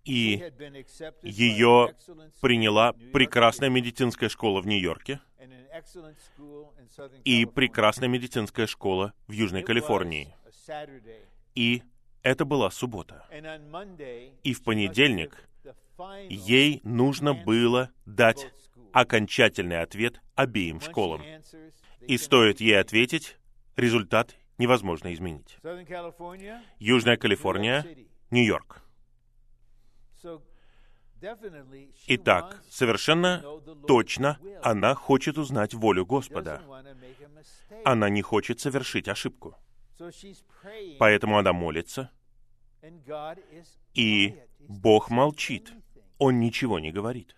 [0.03, 0.43] И
[1.21, 1.95] ее
[2.41, 5.19] приняла прекрасная медицинская школа в Нью-Йорке
[7.23, 10.35] и прекрасная медицинская школа в Южной Калифорнии.
[11.55, 11.83] И
[12.23, 13.25] это была суббота.
[14.43, 15.47] И в понедельник
[16.29, 18.51] ей нужно было дать
[18.91, 21.21] окончательный ответ обеим школам.
[22.01, 23.37] И стоит ей ответить,
[23.75, 25.57] результат невозможно изменить.
[26.79, 27.85] Южная Калифорния,
[28.31, 28.81] Нью-Йорк.
[32.07, 33.43] Итак, совершенно
[33.87, 36.61] точно она хочет узнать волю Господа.
[37.85, 39.55] Она не хочет совершить ошибку.
[40.97, 42.11] Поэтому она молится,
[43.93, 45.73] и Бог молчит.
[46.17, 47.35] Он ничего не говорит.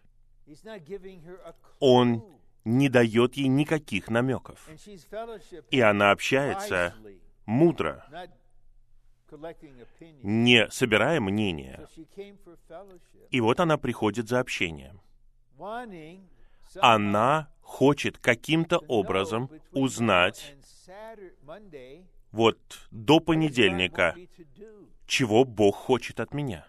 [1.79, 2.23] Он
[2.63, 4.69] не дает ей никаких намеков.
[5.71, 6.95] И она общается
[7.45, 8.05] мудро,
[10.23, 11.87] не собирая мнения.
[13.29, 15.01] И вот она приходит за общением.
[16.75, 20.55] Она хочет каким-то образом узнать
[22.31, 22.59] вот
[22.91, 24.15] до понедельника,
[25.05, 26.67] чего Бог хочет от меня.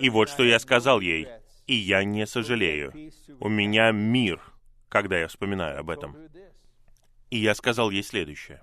[0.00, 1.28] И вот что я сказал ей,
[1.66, 2.92] и я не сожалею.
[3.40, 4.40] У меня мир,
[4.88, 6.16] когда я вспоминаю об этом.
[7.30, 8.60] И я сказал ей следующее.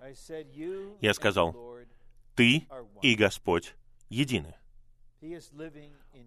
[1.02, 1.56] Я сказал,
[2.36, 2.68] «Ты
[3.02, 3.76] и Господь
[4.10, 4.56] едины.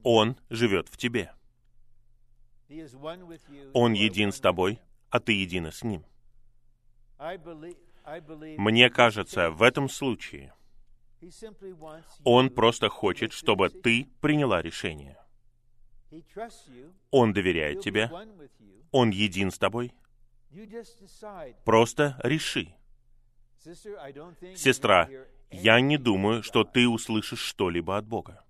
[0.02, 1.32] Он живет в тебе.
[3.72, 4.80] Он един с тобой,
[5.10, 6.04] а ты едина с ним.
[8.58, 10.54] Мне кажется, в этом случае
[12.24, 15.18] он просто хочет, чтобы ты приняла решение.
[17.10, 18.10] Он доверяет тебе,
[18.92, 19.92] он един с тобой,
[21.64, 22.74] Просто реши.
[24.54, 25.08] Сестра,
[25.50, 28.44] я не думаю, что ты услышишь что-либо от Бога.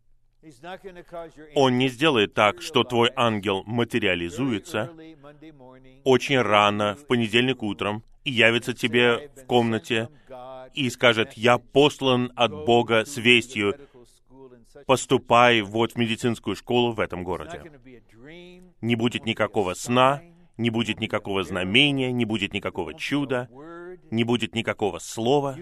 [1.55, 4.93] Он не сделает так, что твой ангел материализуется
[6.05, 10.09] очень рано, в понедельник утром, и явится тебе в комнате
[10.75, 13.75] и скажет, «Я послан от Бога с вестью,
[14.87, 17.63] поступай вот в медицинскую школу в этом городе».
[18.81, 20.23] Не будет никакого сна,
[20.59, 23.49] не будет никакого знамения, не будет никакого чуда,
[24.11, 25.57] не будет никакого слова.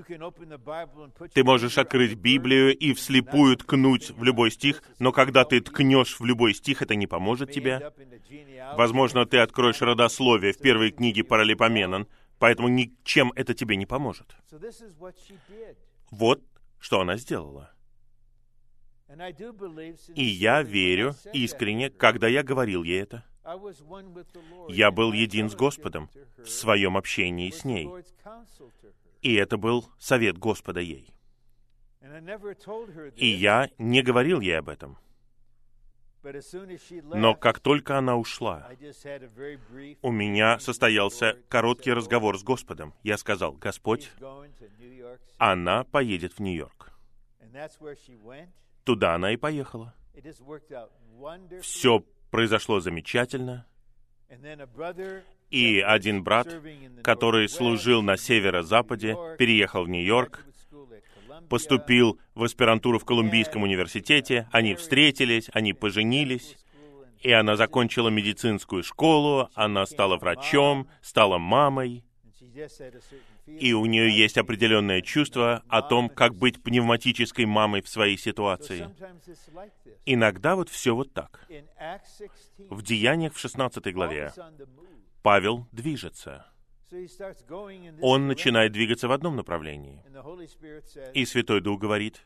[1.34, 6.24] Ты можешь открыть Библию и вслепую ткнуть в любой стих, но когда ты ткнешь в
[6.24, 7.92] любой стих, это не поможет тебе.
[8.76, 14.34] Возможно, ты откроешь родословие в первой книге Паралипоменон, поэтому ничем это тебе не поможет.
[16.10, 16.42] Вот
[16.78, 17.72] что она сделала.
[20.14, 23.24] И я верю искренне, когда я говорил ей это.
[24.68, 27.88] Я был един с Господом в своем общении с ней.
[29.22, 31.10] И это был совет Господа ей.
[33.16, 34.98] И я не говорил ей об этом.
[37.14, 38.68] Но как только она ушла,
[40.02, 42.94] у меня состоялся короткий разговор с Господом.
[43.04, 44.10] Я сказал, Господь,
[45.38, 46.92] она поедет в Нью-Йорк.
[48.84, 49.94] Туда она и поехала.
[51.60, 53.66] Все произошло замечательно.
[55.50, 56.48] И один брат,
[57.02, 60.44] который служил на северо-западе, переехал в Нью-Йорк,
[61.48, 66.56] поступил в аспирантуру в Колумбийском университете, они встретились, они поженились,
[67.20, 72.04] и она закончила медицинскую школу, она стала врачом, стала мамой,
[73.46, 78.88] и у нее есть определенное чувство о том, как быть пневматической мамой в своей ситуации.
[80.04, 81.46] Иногда вот все вот так.
[82.58, 84.32] В Деяниях в 16 главе
[85.22, 86.46] Павел движется.
[88.00, 90.02] он начинает двигаться в одном направлении.
[91.14, 92.24] И Святой Дух говорит,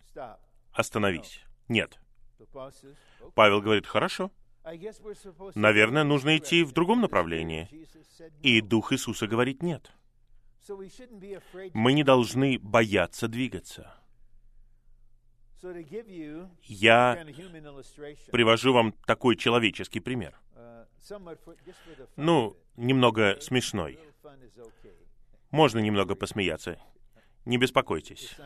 [0.72, 1.44] остановись.
[1.68, 1.98] Нет.
[3.34, 4.30] Павел говорит, хорошо.
[5.54, 7.68] Наверное, нужно идти в другом направлении.
[8.42, 9.90] И Дух Иисуса говорит, нет.
[11.74, 13.94] Мы не должны бояться двигаться.
[16.62, 17.26] Я
[18.32, 20.38] привожу вам такой человеческий пример.
[22.16, 23.98] Ну, немного смешной.
[25.50, 26.78] Можно немного посмеяться.
[27.44, 28.36] Не беспокойтесь.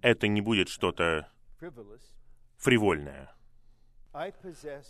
[0.00, 1.30] Это не будет что-то
[2.56, 3.34] фривольное.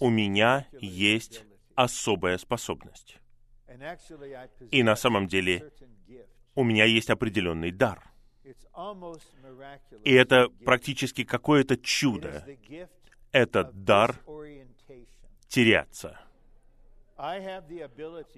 [0.01, 3.18] У меня есть особая способность.
[4.71, 5.71] И на самом деле
[6.55, 8.03] у меня есть определенный дар.
[10.05, 12.45] И это практически какое-то чудо.
[13.33, 14.21] Это дар
[15.49, 16.21] теряться.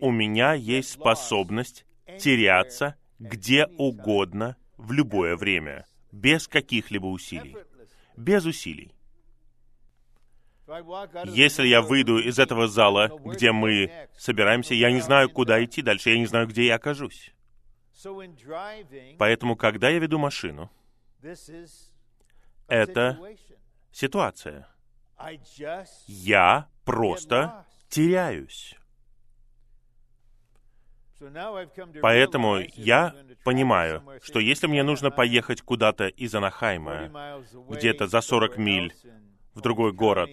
[0.00, 1.84] У меня есть способность
[2.18, 7.56] теряться где угодно в любое время, без каких-либо усилий.
[8.16, 8.92] Без усилий.
[11.24, 16.10] Если я выйду из этого зала, где мы собираемся, я не знаю, куда идти дальше,
[16.10, 17.32] я не знаю, где я окажусь.
[19.18, 20.70] Поэтому, когда я веду машину,
[22.68, 23.18] это
[23.92, 24.68] ситуация.
[26.06, 28.76] Я просто теряюсь.
[32.00, 38.94] Поэтому я понимаю, что если мне нужно поехать куда-то из Анахайма, где-то за 40 миль
[39.58, 40.30] в другой город,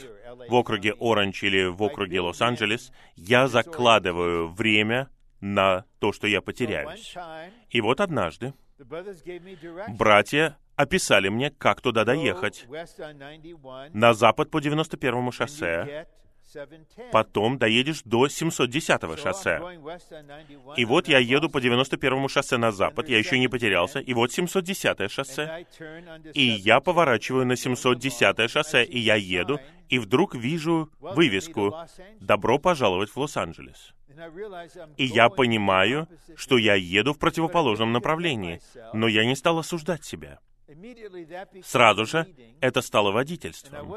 [0.47, 5.09] в округе Оранж или в округе Лос-Анджелес, я закладываю время
[5.41, 7.15] на то, что я потеряюсь.
[7.69, 8.53] И вот однажды
[9.89, 12.67] братья описали мне, как туда доехать.
[13.93, 16.07] На запад по 91-му шоссе,
[17.11, 19.59] потом доедешь до 710-го шоссе.
[20.77, 24.31] И вот я еду по 91-му шоссе на запад, я еще не потерялся, и вот
[24.31, 25.65] 710-е шоссе.
[26.33, 31.75] И я поворачиваю на 710-е шоссе, и я еду, и вдруг вижу вывеску.
[32.19, 33.93] «Добро пожаловать в Лос-Анджелес».
[34.97, 38.61] И я понимаю, что я еду в противоположном направлении,
[38.93, 40.39] но я не стал осуждать себя.
[41.63, 42.27] Сразу же
[42.59, 43.95] это стало водительством.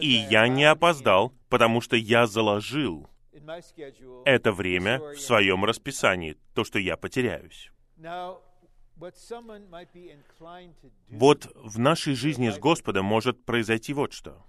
[0.00, 3.08] И я не опоздал, потому что я заложил
[4.24, 7.70] это время в своем расписании, то, что я потеряюсь.
[11.08, 14.46] Вот в нашей жизни с Господом может произойти вот что.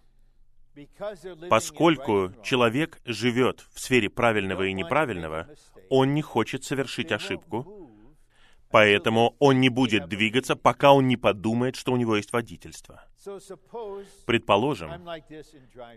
[1.50, 5.50] Поскольку человек живет в сфере правильного и неправильного,
[5.90, 7.87] он не хочет совершить ошибку,
[8.70, 13.04] Поэтому он не будет двигаться, пока он не подумает, что у него есть водительство.
[14.26, 14.92] Предположим,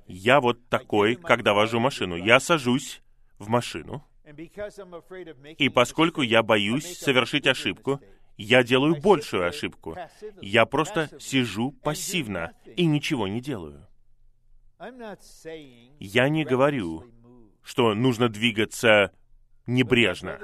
[0.06, 2.16] я вот такой, когда вожу машину.
[2.16, 3.02] Я сажусь
[3.38, 4.04] в машину,
[5.58, 8.00] и поскольку я боюсь совершить ошибку,
[8.36, 9.96] я делаю большую ошибку.
[10.40, 13.86] Я просто сижу пассивно и ничего не делаю.
[15.98, 17.04] Я не говорю,
[17.62, 19.12] что нужно двигаться
[19.66, 20.40] небрежно.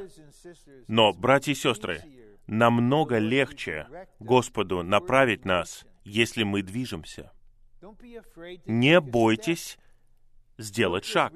[0.89, 2.03] Но, братья и сестры,
[2.47, 3.87] намного легче
[4.19, 7.33] Господу направить нас, если мы движемся.
[8.67, 9.79] Не бойтесь
[10.59, 11.33] сделать шаг.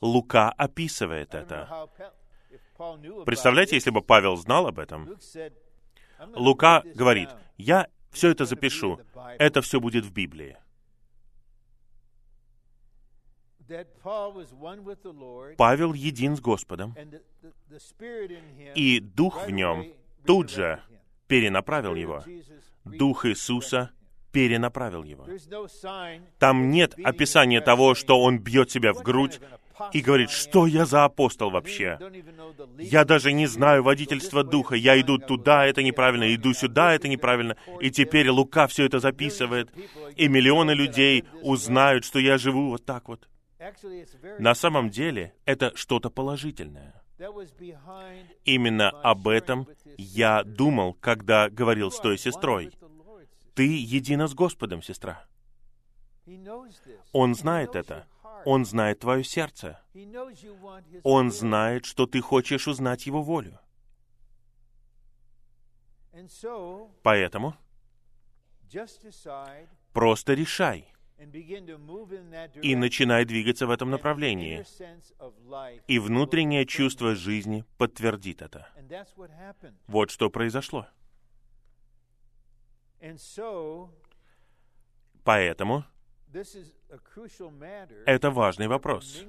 [0.00, 1.88] Лука описывает это.
[3.26, 5.16] Представляете, если бы Павел знал об этом?
[6.34, 9.00] Лука говорит, я все это запишу,
[9.38, 10.56] это все будет в Библии.
[15.56, 16.94] Павел един с Господом,
[18.74, 19.86] и Дух в нем
[20.26, 20.80] тут же
[21.26, 22.24] перенаправил его.
[22.84, 23.90] Дух Иисуса
[24.32, 25.26] перенаправил его.
[26.38, 29.40] Там нет описания того, что он бьет себя в грудь
[29.92, 31.98] и говорит, что я за апостол вообще?
[32.78, 34.74] Я даже не знаю водительства духа.
[34.74, 37.56] Я иду туда, это неправильно, иду сюда, это неправильно.
[37.80, 39.70] И теперь Лука все это записывает.
[40.16, 43.29] И миллионы людей узнают, что я живу вот так вот.
[44.38, 47.02] На самом деле это что-то положительное.
[48.44, 52.72] Именно об этом я думал, когда говорил с той сестрой.
[53.54, 55.26] Ты едина с Господом, сестра.
[57.12, 58.06] Он знает это.
[58.46, 59.78] Он знает твое сердце.
[61.02, 63.58] Он знает, что ты хочешь узнать Его волю.
[67.02, 67.54] Поэтому
[69.92, 70.94] просто решай—
[72.62, 74.64] и начинай двигаться в этом направлении.
[75.86, 78.68] И внутреннее чувство жизни подтвердит это.
[79.86, 80.86] Вот что произошло.
[85.24, 85.84] Поэтому
[88.06, 89.24] Это важный вопрос.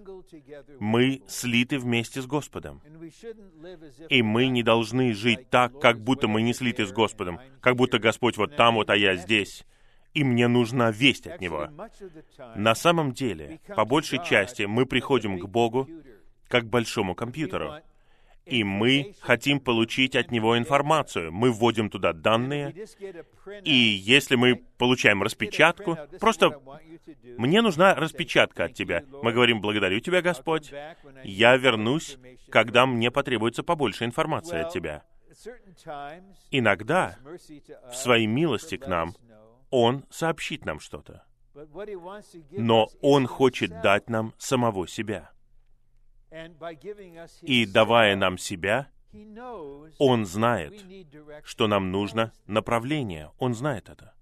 [0.79, 2.81] Мы слиты вместе с Господом.
[4.09, 7.97] И мы не должны жить так, как будто мы не слиты с Господом, как будто
[7.97, 9.65] Господь вот там, вот, а я здесь
[10.13, 11.69] и мне нужна весть от Него.
[12.55, 15.87] На самом деле, по большей части, мы приходим к Богу
[16.47, 17.81] как к большому компьютеру
[18.45, 21.31] и мы хотим получить от него информацию.
[21.31, 22.87] Мы вводим туда данные,
[23.63, 26.59] и если мы получаем распечатку, просто
[27.37, 29.03] мне нужна распечатка от тебя.
[29.23, 30.73] Мы говорим, благодарю тебя, Господь,
[31.23, 32.17] я вернусь,
[32.49, 35.03] когда мне потребуется побольше информации от тебя.
[36.51, 37.17] Иногда,
[37.89, 39.13] в своей милости к нам,
[39.71, 41.23] Он сообщит нам что-то.
[42.51, 45.31] Но Он хочет дать нам самого себя.
[47.41, 48.89] И давая нам себя,
[49.97, 50.85] Он знает,
[51.43, 53.31] что нам нужно направление.
[53.39, 54.13] Он знает это.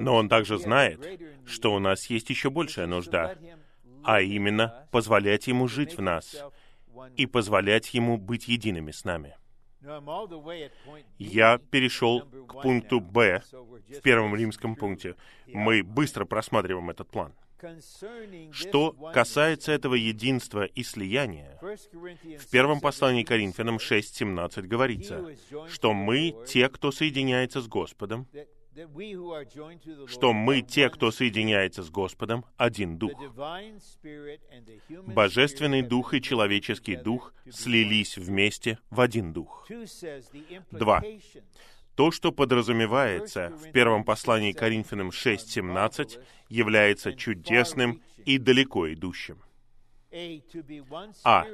[0.00, 3.36] Но Он также знает, что у нас есть еще большая нужда,
[4.04, 6.36] а именно позволять Ему жить в нас
[7.16, 9.36] и позволять Ему быть едиными с нами.
[11.18, 15.16] Я перешел к пункту «Б» в первом римском пункте.
[15.46, 17.32] Мы быстро просматриваем этот план.
[18.50, 25.24] Что касается этого единства и слияния, в первом послании Коринфянам 6.17 говорится,
[25.68, 28.26] что мы те, кто соединяется с Господом,
[30.06, 33.12] что мы те, кто соединяется с Господом, один Дух.
[35.06, 39.68] Божественный Дух и человеческий Дух слились вместе в один Дух.
[40.70, 41.02] Два.
[41.94, 49.42] То, что подразумевается в первом послании Коринфянам 6.17, является чудесным и далеко идущим.
[51.24, 51.46] А.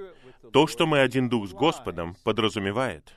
[0.52, 3.16] То, что мы один дух с Господом, подразумевает,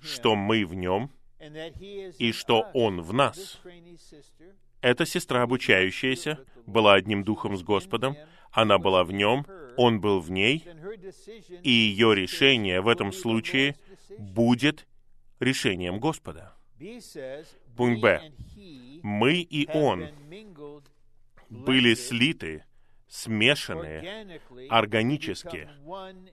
[0.00, 1.10] что мы в Нем
[2.18, 3.60] и что Он в нас.
[4.80, 8.16] Эта сестра, обучающаяся, была одним духом с Господом,
[8.52, 10.64] она была в Нем, Он был в ней,
[11.62, 13.76] и ее решение в этом случае
[14.18, 14.86] будет
[15.40, 16.54] решением Господа.
[17.76, 18.32] Пункт Б.
[19.02, 20.08] Мы и Он
[21.48, 22.64] были слиты,
[23.08, 25.68] смешаны органически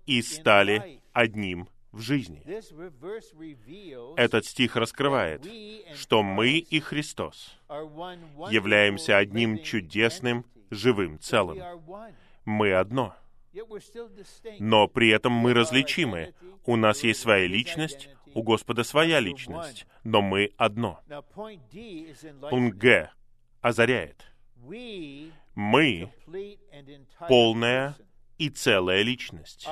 [0.05, 2.43] и стали одним в жизни.
[4.17, 5.47] Этот стих раскрывает,
[5.95, 11.59] что мы и Христос являемся одним чудесным, живым целым.
[12.43, 13.15] Мы одно.
[14.59, 16.33] Но при этом мы различимы.
[16.65, 20.99] У нас есть своя личность, у Господа своя личность, но мы одно.
[22.49, 23.11] Пункт Г
[23.61, 24.25] озаряет.
[25.55, 26.09] Мы—
[27.27, 27.95] полная
[28.37, 29.67] и целая личность.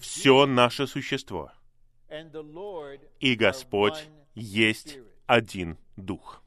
[0.00, 1.52] Все наше существо.
[3.20, 6.42] И Господь есть один Дух.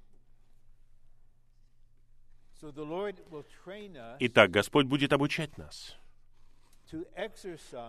[4.20, 5.98] Итак, Господь будет обучать нас,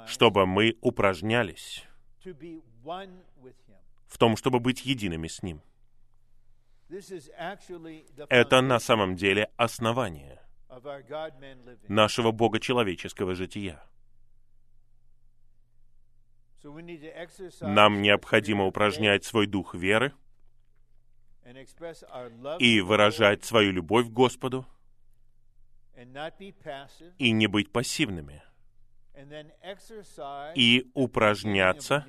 [0.06, 1.84] чтобы мы упражнялись
[4.06, 5.62] в том, чтобы быть едиными с Ним.
[8.28, 10.43] Это на самом деле основание
[11.88, 13.82] нашего Бога-человеческого жития.
[17.60, 20.12] Нам необходимо упражнять свой дух веры
[22.58, 24.66] и выражать свою любовь к Господу
[27.18, 28.42] и не быть пассивными–
[30.54, 32.06] и упражняться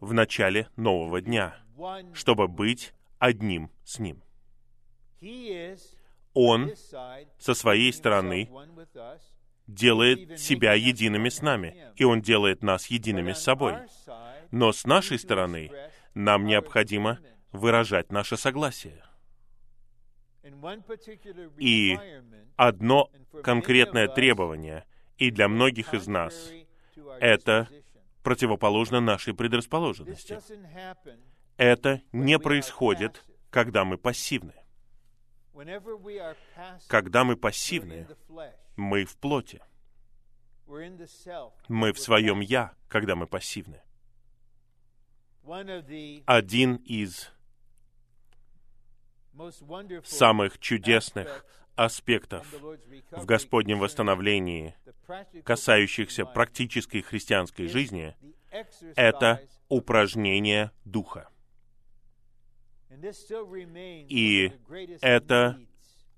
[0.00, 1.56] в начале нового дня,
[2.14, 4.22] чтобы быть одним с Ним.
[6.40, 6.72] Он
[7.38, 8.50] со своей стороны
[9.66, 13.74] делает себя едиными с нами, и Он делает нас едиными с собой.
[14.50, 15.70] Но с нашей стороны
[16.14, 17.18] нам необходимо
[17.52, 19.02] выражать наше согласие.
[21.58, 21.98] И
[22.56, 23.10] одно
[23.42, 24.84] конкретное требование—
[25.18, 26.52] и для многих из нас
[27.20, 27.68] это
[28.22, 30.38] противоположно нашей предрасположенности.
[31.56, 34.54] Это не происходит, когда мы пассивны.
[36.86, 38.06] Когда мы пассивны,
[38.76, 39.60] мы в плоти.
[41.68, 43.80] Мы в своем «я», когда мы пассивны.
[46.26, 47.30] Один из
[50.04, 51.44] самых чудесных
[51.74, 52.46] аспектов
[53.10, 54.74] в Господнем восстановлении,
[55.44, 58.16] касающихся практической христианской жизни,
[58.96, 61.30] это упражнение Духа.
[64.08, 64.52] И
[65.00, 65.60] это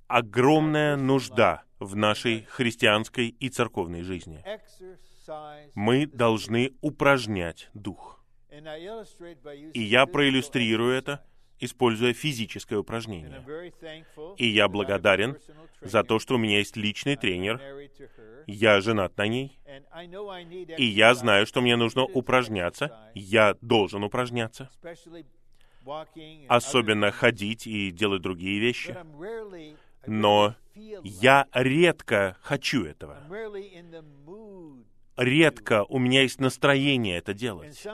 [0.06, 4.42] огромная нужда в нашей христианской и церковной жизни.
[5.74, 8.24] Мы должны упражнять Дух.
[8.50, 11.24] И я проиллюстрирую это
[11.60, 13.44] используя физическое упражнение.
[14.38, 15.36] И я благодарен
[15.80, 17.60] за то, что у меня есть личный тренер.
[18.46, 19.58] Я женат на ней.
[20.76, 23.10] И я знаю, что мне нужно упражняться.
[23.14, 24.70] Я должен упражняться.
[26.48, 28.96] Особенно ходить и делать другие вещи.
[30.06, 30.54] Но
[31.02, 33.22] я редко хочу этого.
[35.16, 37.86] Редко у меня есть настроение это делать.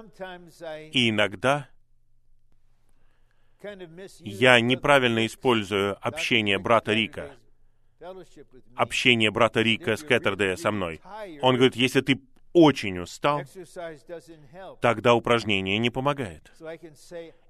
[0.92, 1.68] И иногда
[4.20, 7.32] я неправильно использую общение брата Рика.
[8.76, 11.00] Общение брата Рика с Кэттердея со мной.
[11.40, 12.20] Он говорит, если ты
[12.56, 13.42] очень устал,
[14.80, 16.50] тогда упражнение не помогает.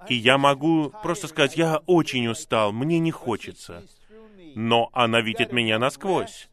[0.08, 3.84] И я могу просто сказать, я очень устал, мне не хочется.
[4.56, 6.48] Но она видит меня насквозь.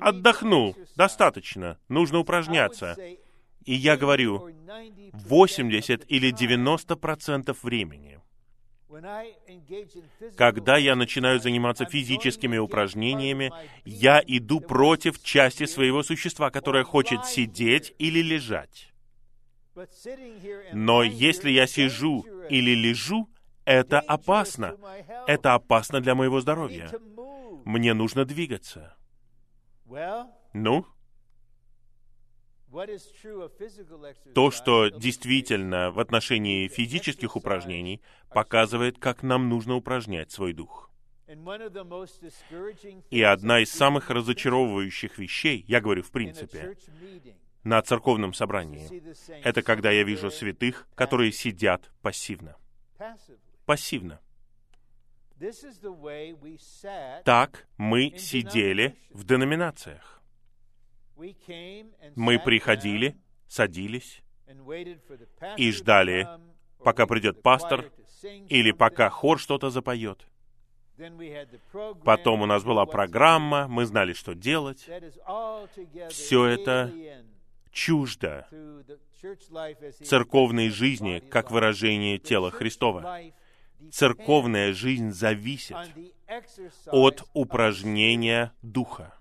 [0.00, 2.96] Отдохнул, достаточно, нужно упражняться.
[3.64, 4.50] И я говорю,
[5.12, 8.20] 80 или 90 процентов времени
[10.36, 13.52] когда я начинаю заниматься физическими упражнениями,
[13.84, 18.92] я иду против части своего существа, которая хочет сидеть или лежать.
[20.72, 23.28] Но если я сижу или лежу,
[23.64, 24.76] это опасно.
[25.26, 26.90] Это опасно для моего здоровья.
[27.64, 28.96] Мне нужно двигаться.
[30.54, 30.86] Ну,
[34.34, 40.90] то, что действительно в отношении физических упражнений показывает, как нам нужно упражнять свой дух.
[43.10, 46.76] И одна из самых разочаровывающих вещей, я говорю в принципе,
[47.64, 48.88] на церковном собрании,
[49.42, 52.56] это когда я вижу святых, которые сидят пассивно.
[53.66, 54.20] Пассивно.
[57.24, 60.17] Так мы сидели в деноминациях.
[62.14, 63.16] Мы приходили,
[63.48, 64.22] садились
[65.56, 66.28] и ждали,
[66.78, 67.90] пока придет пастор
[68.22, 70.26] или пока хор что-то запоет.
[72.04, 74.88] Потом у нас была программа, мы знали, что делать.
[76.10, 76.92] Все это
[77.70, 78.48] чуждо
[80.04, 83.20] церковной жизни, как выражение тела Христова.
[83.92, 85.76] Церковная жизнь зависит
[86.86, 89.17] от упражнения Духа.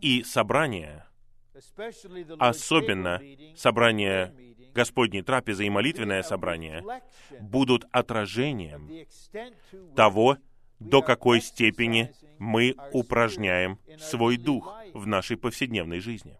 [0.00, 1.06] И собрание,
[2.38, 3.20] особенно
[3.56, 4.34] собрание
[4.74, 6.84] Господней трапезы и молитвенное собрание,
[7.40, 8.90] будут отражением
[9.94, 10.38] того,
[10.78, 16.38] до какой степени мы упражняем свой дух в нашей повседневной жизни.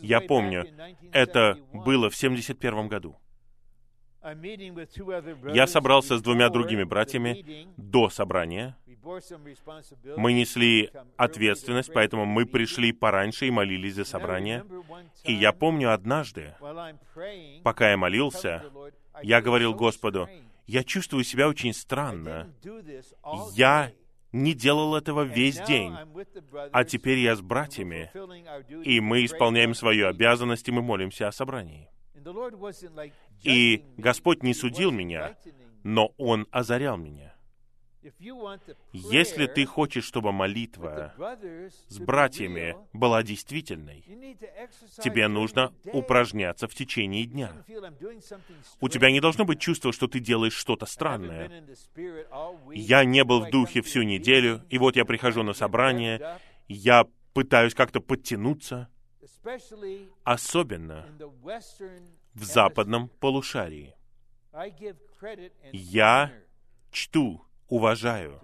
[0.00, 0.66] Я помню,
[1.12, 3.16] это было в 71 году.
[5.54, 8.76] Я собрался с двумя другими братьями до собрания.
[10.16, 14.64] Мы несли ответственность, поэтому мы пришли пораньше и молились за собрание.
[15.24, 16.54] И я помню однажды,
[17.62, 18.64] пока я молился,
[19.22, 20.28] я говорил Господу,
[20.66, 22.52] я чувствую себя очень странно.
[23.54, 23.92] Я
[24.32, 25.96] не делал этого весь день.
[26.72, 28.10] А теперь я с братьями,
[28.84, 31.88] и мы исполняем свою обязанность, и мы молимся о собрании.
[33.42, 35.36] И Господь не судил меня,
[35.82, 37.34] но Он озарял меня.
[38.92, 41.14] Если ты хочешь, чтобы молитва
[41.88, 44.04] с братьями была действительной,
[45.02, 47.52] тебе нужно упражняться в течение дня.
[48.80, 51.64] У тебя не должно быть чувства, что ты делаешь что-то странное.
[52.74, 56.38] Я не был в духе всю неделю, и вот я прихожу на собрание,
[56.68, 58.88] я пытаюсь как-то подтянуться,
[60.24, 61.06] особенно
[62.34, 63.94] в западном полушарии.
[65.72, 66.32] Я
[66.90, 68.40] чту, уважаю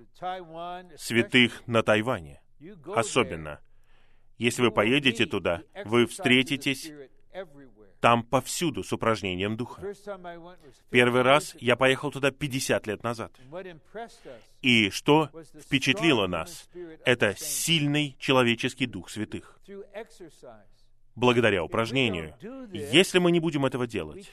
[0.96, 2.40] святых на Тайване.
[2.94, 3.60] Особенно.
[4.38, 6.90] Если вы поедете туда, вы встретитесь
[8.00, 9.82] там повсюду с упражнением духа.
[10.90, 13.32] Первый раз я поехал туда 50 лет назад.
[14.60, 16.68] И что впечатлило нас?
[17.04, 19.58] Это сильный человеческий дух святых
[21.16, 22.34] благодаря упражнению.
[22.72, 24.30] Если мы не будем этого делать,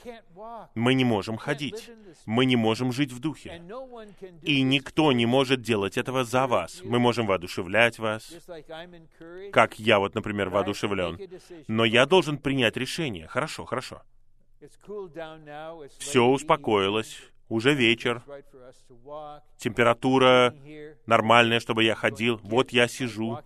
[0.75, 1.91] мы не можем ходить,
[2.25, 3.61] мы не можем жить в духе.
[4.41, 6.82] И никто не может делать этого за вас.
[6.84, 8.34] Мы можем воодушевлять вас,
[9.51, 11.19] как я вот, например, воодушевлен.
[11.67, 13.27] Но я должен принять решение.
[13.27, 14.01] Хорошо, хорошо.
[15.97, 17.17] Все успокоилось,
[17.49, 18.23] уже вечер,
[19.57, 20.55] температура
[21.07, 22.39] нормальная, чтобы я ходил.
[22.43, 23.39] Вот я сижу,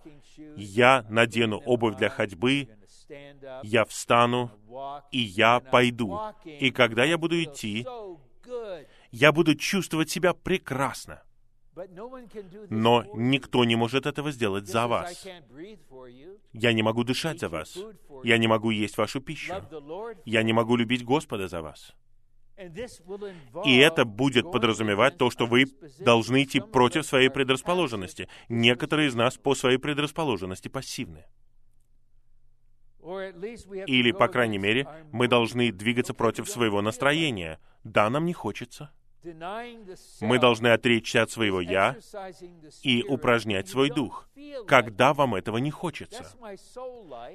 [0.56, 2.68] я надену обувь для ходьбы,
[3.62, 4.50] я встану,
[5.12, 6.18] и я пойду.
[6.44, 7.86] И когда я буду идти,
[9.10, 11.22] я буду чувствовать себя прекрасно.
[12.70, 15.26] Но никто не может этого сделать за вас.
[16.52, 17.78] Я не могу дышать за вас.
[18.24, 19.54] Я не могу есть вашу пищу.
[20.24, 21.92] Я не могу любить Господа за вас.
[23.66, 25.66] И это будет подразумевать то, что вы
[25.98, 28.28] должны идти против своей предрасположенности.
[28.48, 31.26] Некоторые из нас по своей предрасположенности пассивны.
[33.86, 37.60] Или, по крайней мере, мы должны двигаться против своего настроения.
[37.84, 38.90] Да, нам не хочется.
[40.20, 41.96] Мы должны отречься от своего «я»
[42.82, 44.28] и упражнять свой дух,
[44.66, 46.24] когда вам этого не хочется.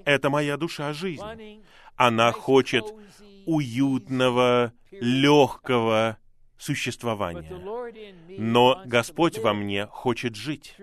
[0.05, 1.63] Это моя душа жизни.
[1.95, 2.85] Она хочет
[3.45, 6.17] уютного, легкого
[6.61, 7.49] существования.
[8.37, 10.75] Но Господь во мне хочет жить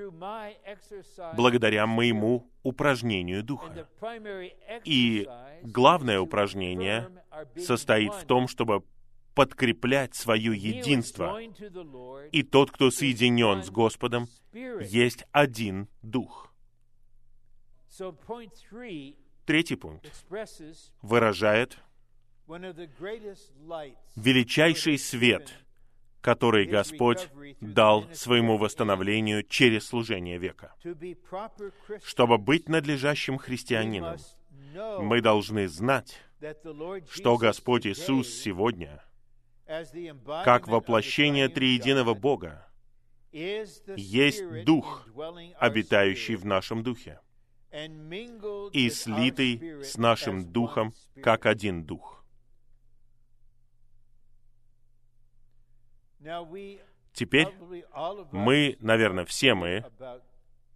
[1.37, 3.89] благодаря моему упражнению Духа.
[4.85, 5.29] И
[5.63, 7.09] главное упражнение
[7.57, 8.83] состоит в том, чтобы
[9.35, 11.41] подкреплять свое единство.
[12.33, 16.53] И тот, кто соединен с Господом, есть один Дух.
[19.47, 20.27] Третий пункт
[21.03, 21.79] выражает
[24.17, 25.55] величайший свет,
[26.29, 27.31] который Господь
[27.63, 30.75] дал своему восстановлению через служение века.
[32.05, 34.19] Чтобы быть надлежащим христианином,
[35.01, 36.21] мы должны знать,
[37.11, 39.03] что Господь Иисус сегодня—
[40.45, 42.69] как воплощение триединого Бога,
[43.33, 45.09] есть Дух,
[45.59, 47.21] обитающий в нашем Духе,
[48.73, 52.18] и слитый с нашим Духом, как один Дух.
[57.13, 57.49] Теперь
[58.33, 59.85] мы, наверное, все мы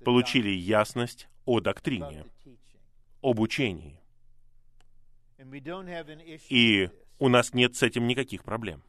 [0.04, 2.26] получили ясность о доктрине,
[3.22, 4.00] об учении.
[6.48, 8.82] И у нас нет с этим никаких проблем.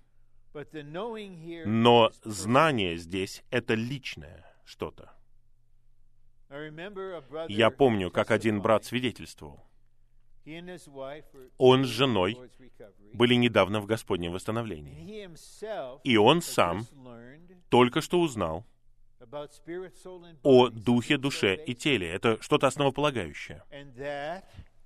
[1.66, 5.12] Но знание здесь— это личное что-то.
[7.48, 9.66] Я помню, как один брат свидетельствовал.
[11.58, 12.38] Он с женой
[13.14, 15.28] были недавно в Господнем восстановлении.
[16.04, 16.86] И он сам
[17.70, 18.66] только что узнал
[20.44, 22.10] о духе, душе и теле.
[22.10, 23.64] Это что-то основополагающее.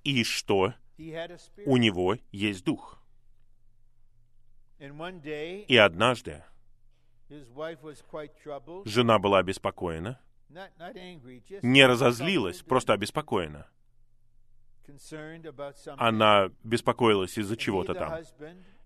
[0.04, 0.74] И что
[1.66, 3.02] у него есть дух.
[4.78, 6.44] И однажды
[8.84, 10.20] жена была обеспокоена,
[11.62, 13.66] не разозлилась, просто обеспокоена.
[15.96, 18.20] Она беспокоилась из-за чего-то там.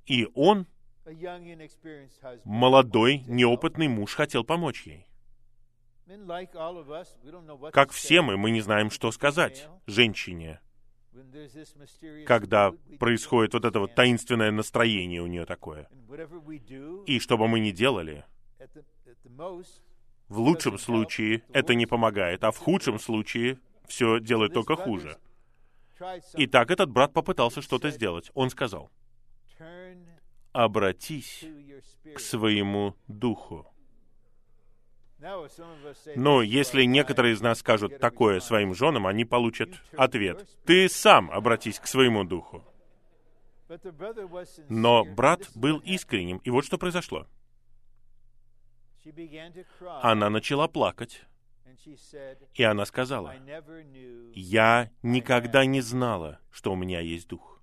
[0.07, 0.67] И он,
[2.45, 5.07] молодой, неопытный муж, хотел помочь ей.
[7.73, 10.61] Как все мы, мы не знаем, что сказать женщине,
[12.27, 15.89] когда происходит вот это вот таинственное настроение у нее такое.
[17.07, 18.25] И что бы мы ни делали,
[20.29, 25.19] в лучшем случае это не помогает, а в худшем случае все делает только хуже.
[26.35, 28.31] И так этот брат попытался что-то сделать.
[28.35, 28.91] Он сказал,
[30.53, 31.45] обратись
[32.15, 33.67] к своему духу.
[36.17, 40.49] Но если некоторые из нас скажут такое своим женам, они получат ответ.
[40.65, 42.65] Ты сам обратись к своему духу.
[44.69, 47.27] Но брат был искренним, и вот что произошло.
[50.03, 51.23] Она начала плакать,
[52.55, 53.35] и она сказала,
[54.35, 57.61] «Я никогда не знала, что у меня есть дух».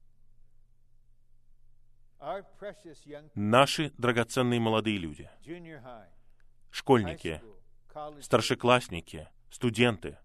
[3.36, 5.30] Наши драгоценные молодые люди,
[6.70, 7.42] школьники,
[8.22, 10.18] старшеклассники, студенты.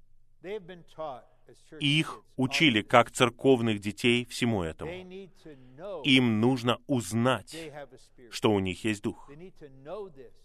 [1.79, 4.91] Их учили как церковных детей всему этому.
[6.05, 7.57] Им нужно узнать,
[8.31, 9.31] что у них есть Дух.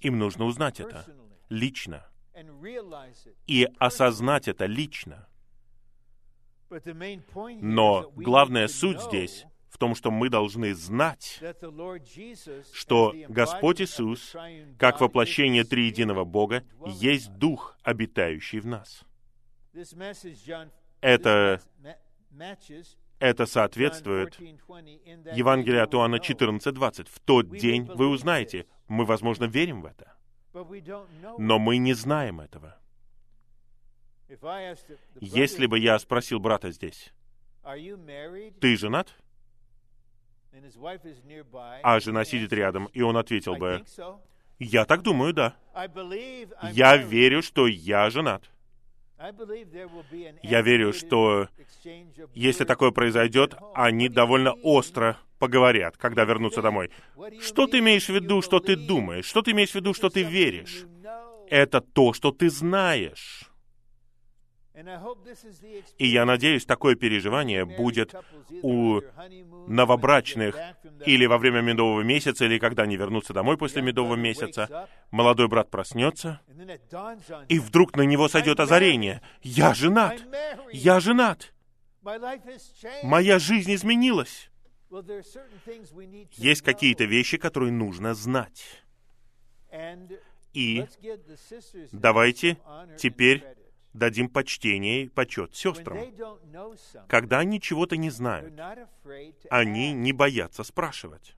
[0.02, 1.06] Им нужно узнать это
[1.50, 2.06] лично
[3.48, 5.28] и осознать это лично.
[7.62, 11.42] Но главная суть здесь в том, что мы должны знать,
[12.74, 14.36] что Господь Иисус,
[14.78, 19.04] как воплощение триединого Бога, есть Дух, обитающий в нас.
[21.02, 21.62] Это,
[23.20, 27.08] это соответствует Евангелию от Иоанна 14.20.
[27.10, 28.66] В тот день вы узнаете.
[28.88, 30.19] Мы, возможно, верим в это.
[31.38, 32.78] Но мы не знаем этого.
[35.20, 37.14] Если бы я спросил брата здесь,
[38.62, 39.14] «Ты женат?»
[41.84, 43.84] а жена сидит рядом, и он ответил бы,
[44.60, 45.56] «Я так думаю, да.
[46.72, 48.44] Я верю, что я женат.
[50.44, 51.48] Я верю, что
[52.34, 56.92] если такое произойдет, они довольно остро поговорят, когда вернутся домой.
[57.40, 59.26] Что ты имеешь в виду, что ты думаешь?
[59.26, 60.86] Что ты имеешь в виду, что ты веришь?
[61.50, 63.50] Это то, что ты знаешь.
[65.98, 68.16] И я надеюсь, такое переживание будет
[68.62, 69.02] у
[69.68, 70.56] новобрачных
[71.06, 74.88] или во время медового месяца, или когда они вернутся домой после медового месяца.
[75.12, 76.40] Молодой брат проснется,
[77.50, 79.22] и вдруг на него сойдет озарение.
[79.42, 80.22] «Я женат!
[80.72, 81.54] Я женат!
[83.04, 84.50] Моя жизнь изменилась!»
[86.32, 88.84] Есть какие-то вещи, которые нужно знать.
[90.54, 90.86] И
[91.92, 92.58] давайте
[92.98, 93.46] теперь
[93.94, 96.00] дадим почтение и почет сестрам.
[97.08, 98.54] Когда они чего-то не знают,
[99.50, 101.36] они не боятся спрашивать.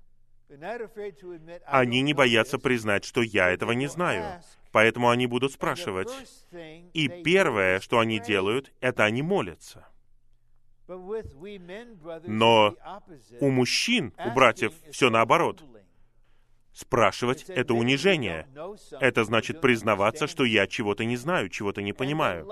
[1.65, 4.41] Они не боятся признать, что я этого не знаю.
[4.71, 6.09] Поэтому они будут спрашивать.
[6.93, 9.87] И первое, что они делают, это они молятся.
[12.27, 12.75] Но
[13.39, 15.63] у мужчин, у братьев, все наоборот.
[16.73, 18.47] Спрашивать— это унижение.
[18.99, 22.47] Это значит признаваться, что я чего-то не знаю, чего-то не понимаю.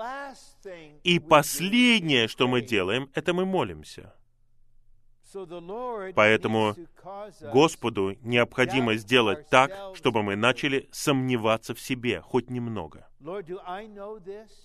[1.04, 4.14] И последнее, что мы делаем, это мы молимся.
[6.14, 6.74] Поэтому
[7.52, 13.06] Господу необходимо сделать так, чтобы мы начали сомневаться в себе хоть немного.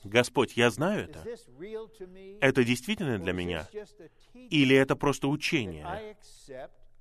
[0.03, 1.23] Господь, я знаю это.
[2.41, 3.67] Это действительно для меня?
[4.33, 6.15] Или это просто учение,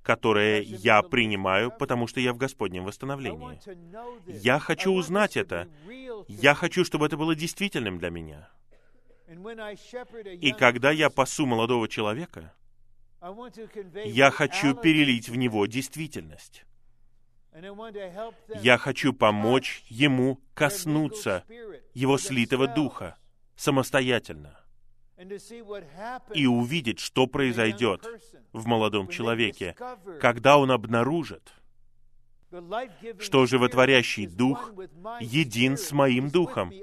[0.03, 3.59] которое я принимаю, потому что я в Господнем восстановлении?
[4.27, 5.67] Я хочу узнать это.
[6.27, 8.49] Я хочу, чтобы это было действительным для меня.
[10.41, 12.53] И когда я пасу молодого человека,
[14.05, 16.65] я хочу перелить в него действительность.
[18.61, 21.43] Я хочу помочь ему коснуться
[21.93, 23.17] его слитого духа
[23.55, 24.59] самостоятельно
[26.33, 28.05] и увидеть, что произойдет
[28.51, 29.75] в молодом человеке,
[30.19, 31.53] когда он обнаружит,
[33.19, 34.73] что животворящий дух
[35.21, 36.73] един с моим духом.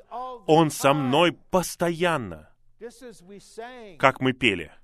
[0.46, 2.48] Он со мной постоянно,
[3.98, 4.72] как мы пели—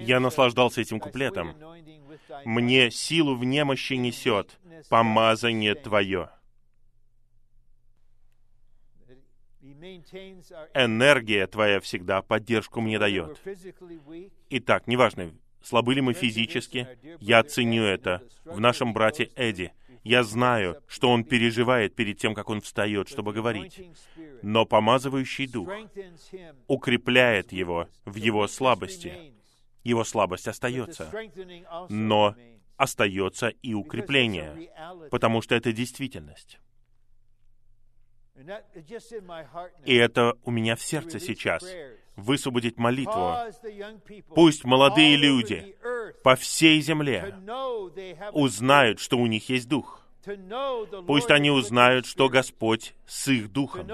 [0.00, 1.54] я наслаждался этим куплетом.
[2.44, 6.30] «Мне силу в немощи несет помазание Твое».
[10.74, 13.40] Энергия Твоя всегда поддержку мне дает.
[14.50, 15.32] Итак, неважно,
[15.62, 16.86] слабы ли мы физически,
[17.20, 19.72] я ценю это в нашем брате Эдди.
[20.02, 23.80] Я знаю, что он переживает перед тем, как он встает, чтобы говорить.
[24.42, 25.68] Но помазывающий дух
[26.66, 29.32] укрепляет его в его слабости.
[29.84, 31.10] Его слабость остается.
[31.88, 32.34] Но
[32.76, 34.70] остается и укрепление,
[35.10, 36.58] потому что это действительность.
[39.84, 41.64] И это у меня в сердце сейчас.
[42.16, 43.34] Высвободить молитву.
[44.34, 45.76] Пусть молодые люди
[46.22, 47.34] по всей земле
[48.32, 50.02] узнают, что у них есть Дух.
[51.06, 53.88] Пусть они узнают, что Господь с их духом.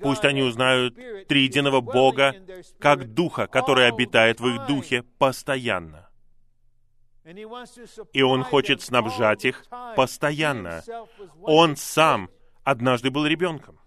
[0.00, 0.94] Пусть они узнают
[1.26, 2.34] триединого Бога
[2.78, 6.08] как Духа, который обитает в их духе постоянно.
[8.12, 9.64] И Он хочет снабжать их
[9.96, 10.82] постоянно.
[11.42, 12.28] Он сам
[12.64, 13.78] однажды был ребенком.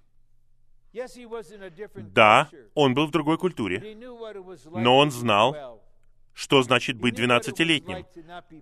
[2.14, 3.98] Да, он был в другой культуре,
[4.72, 5.82] но он знал,
[6.36, 8.06] что значит быть двенадцатилетним.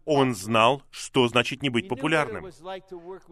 [0.05, 2.45] Он знал, что значит не быть популярным.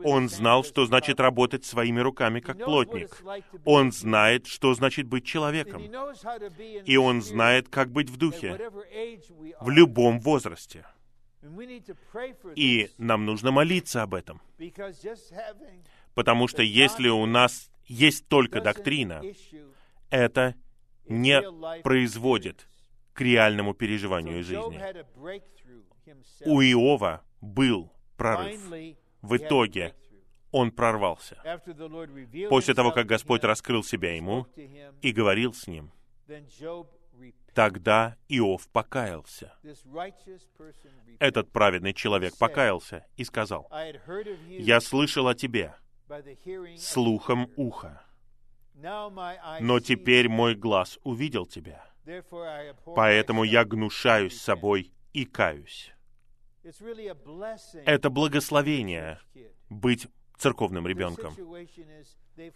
[0.04, 3.24] Он знал, что значит работать своими руками как плотник.
[3.66, 5.84] Он знает, что значит быть человеком.
[6.86, 8.72] И он знает, как быть в духе
[9.62, 10.86] в любом возрасте.
[12.56, 14.42] И нам нужно молиться об этом.
[16.14, 19.22] Потому что если у нас есть только доктрина,
[20.10, 20.56] это
[21.08, 21.42] не
[21.82, 22.68] производит
[23.14, 24.82] к реальному переживанию жизни.
[26.46, 28.62] У Иова был прорыв.
[29.22, 29.94] В итоге
[30.52, 31.38] он прорвался.
[32.50, 34.48] После того, как Господь раскрыл себя ему
[35.02, 35.92] и говорил с ним,
[37.54, 39.54] тогда Иов покаялся.
[41.20, 43.70] Этот праведный человек покаялся и сказал,
[44.48, 45.76] «Я слышал о тебе
[46.78, 48.04] слухом уха,
[49.60, 51.92] но теперь мой глаз увидел тебя»
[52.96, 55.92] Поэтому я гнушаюсь собой и каюсь.
[57.86, 59.20] Это благословение
[59.70, 60.08] быть
[60.38, 61.36] церковным ребенком.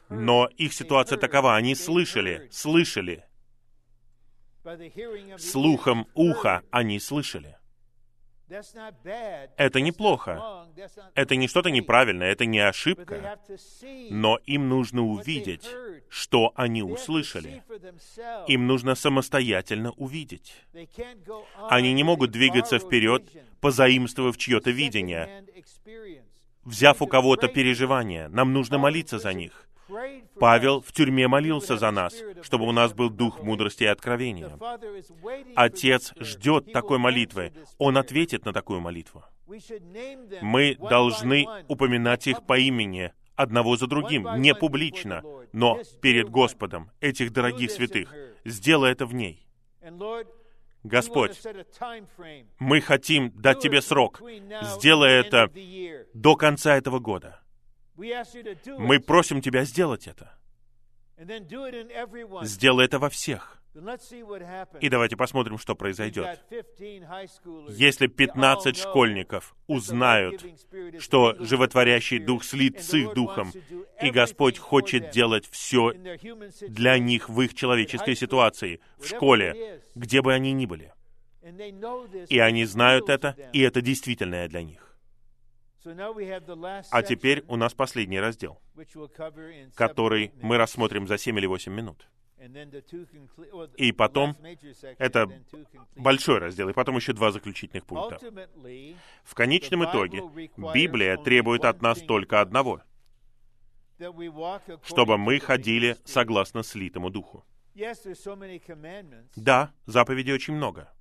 [0.09, 3.25] Но их ситуация такова, они слышали, слышали.
[5.37, 7.57] Слухом уха они слышали.
[8.47, 10.67] Это неплохо.
[11.15, 13.39] Это не что-то неправильное, это не ошибка.
[14.09, 15.67] Но им нужно увидеть,
[16.09, 17.63] что они услышали.
[18.47, 20.53] Им нужно самостоятельно увидеть.
[21.69, 23.23] Они не могут двигаться вперед,
[23.61, 25.45] позаимствовав чье-то видение,
[26.63, 28.27] взяв у кого-то переживания.
[28.29, 29.67] Нам нужно молиться за них.
[30.39, 34.57] Павел в тюрьме молился за нас, чтобы у нас был дух мудрости и откровения.
[35.55, 37.53] Отец ждет такой молитвы.
[37.77, 39.23] Он ответит на такую молитву.
[40.41, 45.23] Мы должны упоминать их по имени, одного за другим, не публично,
[45.53, 48.13] но перед Господом, этих дорогих святых.
[48.43, 49.47] Сделай это в ней.
[50.83, 51.41] Господь,
[52.59, 54.21] мы хотим дать Тебе срок.
[54.61, 55.51] Сделай это
[56.13, 57.41] до конца этого года.
[57.97, 60.37] Мы просим Тебя сделать это.
[62.43, 63.61] Сделай это во всех.
[64.79, 66.39] И давайте посмотрим, что произойдет.
[67.69, 70.45] Если 15 школьников узнают,
[70.99, 73.51] что животворящий дух слит с их духом,
[74.01, 75.91] и Господь хочет делать все
[76.61, 80.93] для них в их человеческой ситуации, в школе, где бы они ни были.
[82.29, 84.84] И они знают это, и это действительное для них.
[86.91, 88.59] А теперь у нас последний раздел,
[89.75, 92.07] который мы рассмотрим за 7 или 8 минут.
[93.77, 94.35] И потом,
[94.99, 95.27] это
[95.95, 98.19] большой раздел, и потом еще два заключительных пункта.
[99.23, 100.21] В конечном итоге,
[100.73, 102.81] Библия требует от нас только одного,
[104.83, 107.45] чтобы мы ходили согласно слитому духу.
[109.35, 110.91] Да, заповедей очень много.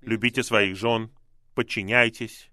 [0.00, 1.10] Любите своих жен,
[1.54, 2.50] подчиняйтесь,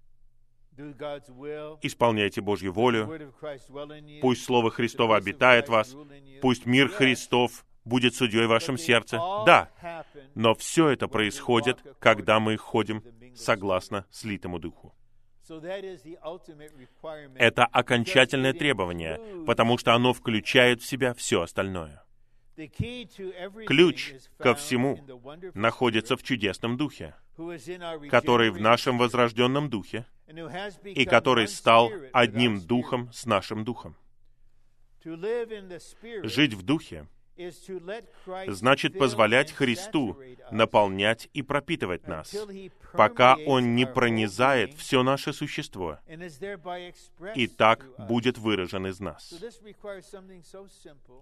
[1.82, 3.32] Исполняйте Божью волю.
[4.20, 5.96] Пусть Слово Христово обитает в вас.
[6.42, 9.18] Пусть мир Христов будет судьей в вашем сердце.
[9.46, 9.70] Да,
[10.34, 13.02] но все это происходит, когда мы ходим
[13.34, 14.94] согласно слитому Духу.
[17.36, 22.02] Это окончательное требование, потому что оно включает в себя все остальное.
[23.66, 24.98] Ключ ко всему
[25.54, 27.14] находится в чудесном духе,
[28.10, 30.06] который в нашем возрожденном духе
[30.84, 33.94] и который стал одним духом с нашим духом.
[36.24, 37.06] Жить в духе
[38.48, 40.16] значит позволять Христу
[40.50, 42.34] наполнять и пропитывать нас,
[42.92, 45.98] пока Он не пронизает все наше существо,
[47.34, 49.34] и так будет выражен из нас.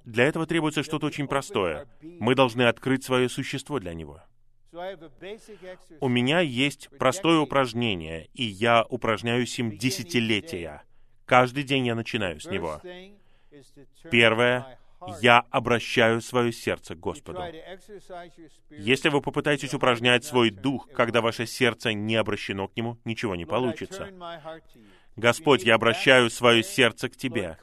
[0.04, 1.86] Для этого требуется что-то очень простое.
[2.02, 4.20] Мы должны открыть свое существо для Него.
[6.00, 10.82] У меня есть простое упражнение, и я упражняюсь им десятилетия.
[11.26, 12.82] Каждый день я начинаю с него.
[14.10, 14.78] Первое
[15.20, 17.42] я обращаю свое сердце к Господу.
[18.70, 23.44] Если вы попытаетесь упражнять свой дух, когда ваше сердце не обращено к Нему, ничего не
[23.44, 24.08] получится.
[25.16, 27.58] Господь, я обращаю свое сердце к Тебе.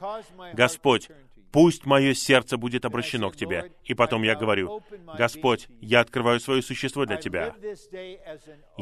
[0.54, 1.10] Господь,
[1.50, 3.72] пусть мое сердце будет обращено к Тебе.
[3.84, 4.82] И потом я говорю,
[5.16, 7.54] Господь, я открываю свое существо для Тебя.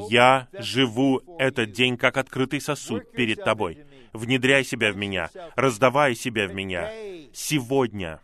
[0.09, 3.85] Я живу этот день как открытый сосуд перед Тобой.
[4.13, 6.91] Внедряй себя в меня, раздавай себя в меня.
[7.33, 8.21] Сегодня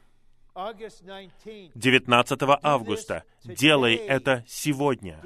[1.74, 3.24] 19 августа.
[3.44, 5.22] Делай это сегодня.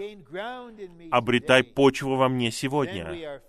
[1.11, 3.41] Обретай почву во мне сегодня.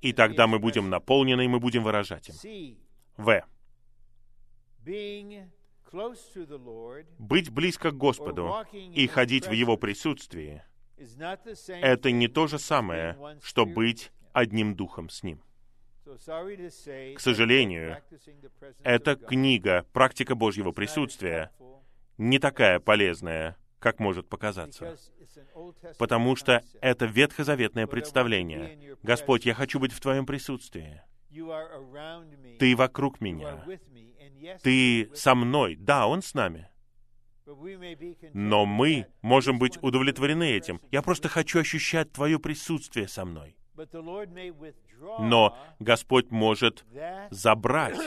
[0.00, 2.78] И тогда мы будем наполнены, и мы будем выражать им.
[3.16, 3.44] В.
[7.18, 10.62] Быть близко к Господу и ходить в Его присутствии—
[11.68, 15.42] это не то же самое, что быть одним духом с Ним.
[16.04, 18.02] К сожалению,
[18.82, 21.50] эта книга «Практика Божьего присутствия»
[22.18, 24.96] не такая полезная, как может показаться.
[25.98, 28.96] Потому что это ветхозаветное представление.
[29.02, 31.02] Господь, я хочу быть в Твоем присутствии.
[32.58, 33.64] Ты вокруг меня.
[34.62, 35.76] Ты со мной.
[35.76, 36.68] Да, Он с нами.
[38.32, 40.80] Но мы можем быть удовлетворены этим.
[40.90, 43.56] Я просто хочу ощущать Твое присутствие со мной.
[45.18, 46.84] Но Господь может
[47.30, 47.98] забрать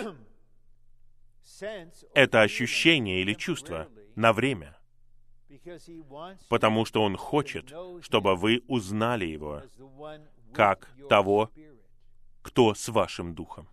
[2.13, 4.77] это ощущение или чувство на время,
[6.49, 9.63] потому что Он хочет, чтобы вы узнали Его
[10.53, 11.51] как того,
[12.41, 13.67] кто с вашим духом.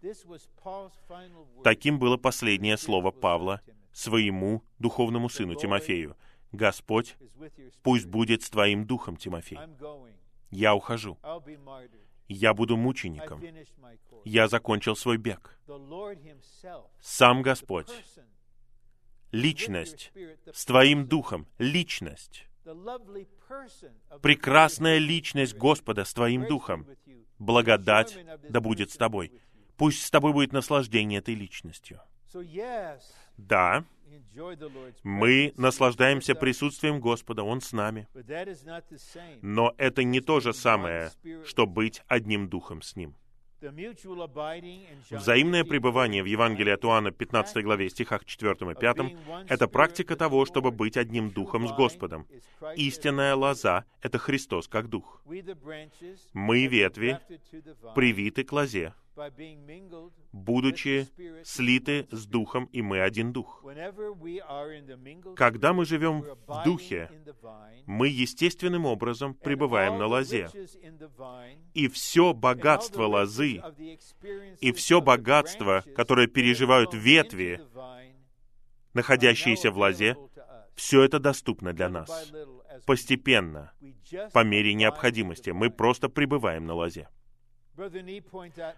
[1.63, 3.61] Таким было последнее слово Павла
[3.93, 6.17] своему духовному сыну Тимофею.
[6.51, 7.17] Господь,
[7.83, 9.59] пусть будет с твоим духом, Тимофей.
[10.55, 11.19] Я ухожу.
[12.29, 13.43] Я буду мучеником.
[14.25, 15.59] Я закончил свой бег.
[17.01, 17.91] Сам Господь,
[19.33, 20.13] личность,
[20.53, 22.47] с Твоим Духом, личность,
[24.23, 26.87] прекрасная личность Господа с Твоим Духом,
[27.39, 28.17] благодать
[28.49, 29.33] да будет с Тобой.
[29.77, 32.01] Пусть с Тобой будет наслаждение этой личностью.
[33.37, 33.85] Да,
[35.03, 38.09] мы наслаждаемся присутствием Господа, Он с нами.
[39.43, 41.11] Но это не то же самое,
[41.45, 43.15] что быть одним духом с Ним.
[45.11, 48.97] Взаимное пребывание в Евангелии от Иоанна 15 главе стихах 4 и 5—
[49.49, 52.27] это практика того, чтобы быть одним духом с Господом.
[52.77, 55.23] Истинная лоза— это Христос как дух.
[55.25, 57.19] Мы, ветви,
[57.95, 58.93] привиты к лозе,
[60.33, 61.09] будучи
[61.45, 63.65] слиты с Духом, и мы один Дух.
[65.37, 67.11] Когда мы живем в Духе,
[67.87, 70.49] мы естественным образом пребываем на лозе.
[71.75, 73.63] И все богатство лозы,
[74.61, 77.61] и все богатство, которое переживают ветви,
[78.93, 80.17] находящиеся в лозе,
[80.75, 82.33] все это доступно для нас.
[82.87, 83.73] Постепенно,
[84.33, 87.09] по мере необходимости, мы просто пребываем на лозе.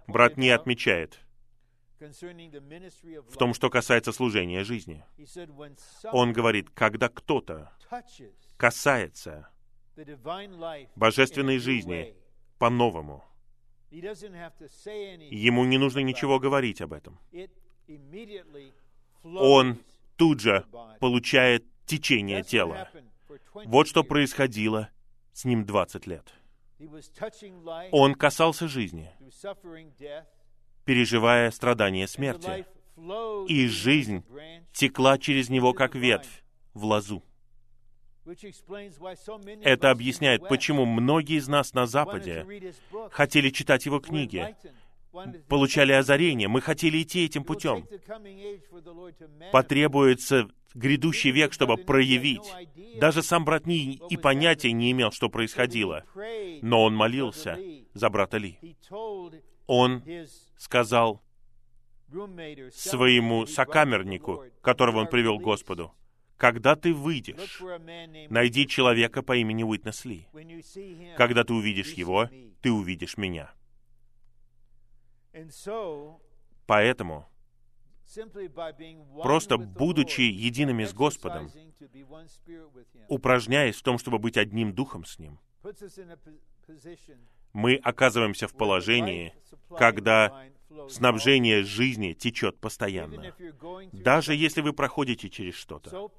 [0.06, 1.20] Брат Не отмечает
[1.98, 5.05] в том, что касается служения жизни.
[6.12, 7.73] Он говорит, когда кто-то
[8.56, 9.48] касается
[10.94, 12.14] божественной жизни
[12.59, 13.24] по-новому,
[13.90, 17.18] ему не нужно ничего говорить об этом.
[19.24, 19.78] Он
[20.16, 20.66] тут же
[21.01, 22.90] получает течение тела.
[23.64, 24.90] Вот что происходило
[25.32, 26.35] с ним 20 лет.
[27.90, 29.10] Он касался жизни,
[30.84, 32.66] переживая страдания смерти,
[33.48, 34.24] и жизнь
[34.72, 36.42] текла через него, как ветвь,
[36.74, 37.22] в лозу.
[39.62, 42.74] Это объясняет, почему многие из нас на Западе
[43.10, 44.54] хотели читать его книги,
[45.48, 47.86] получали озарение, мы хотели идти этим путем.
[49.52, 52.42] Потребуется грядущий век, чтобы проявить.
[53.00, 56.04] Даже сам брат Ни и понятия не имел, что происходило.
[56.62, 57.58] Но он молился
[57.94, 58.58] за брата Ли.
[59.66, 60.02] Он
[60.56, 61.22] сказал
[62.72, 65.92] своему сокамернику, которого он привел к Господу,
[66.36, 67.60] когда ты выйдешь,
[68.30, 70.28] найди человека по имени Уитнес Ли.
[71.16, 72.28] Когда ты увидишь его,
[72.60, 73.50] ты увидишь меня.
[76.66, 77.28] Поэтому,
[79.22, 81.50] просто будучи едиными с Господом,
[83.08, 85.38] упражняясь в том, чтобы быть одним духом с Ним,
[87.52, 89.34] мы оказываемся в положении,
[89.78, 90.46] когда
[90.88, 93.34] снабжение жизни течет постоянно.
[93.92, 96.10] Даже если вы проходите через что-то,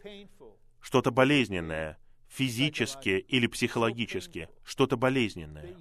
[0.82, 1.98] что-то болезненное,
[2.28, 5.76] физически или психологически, что-то болезненное,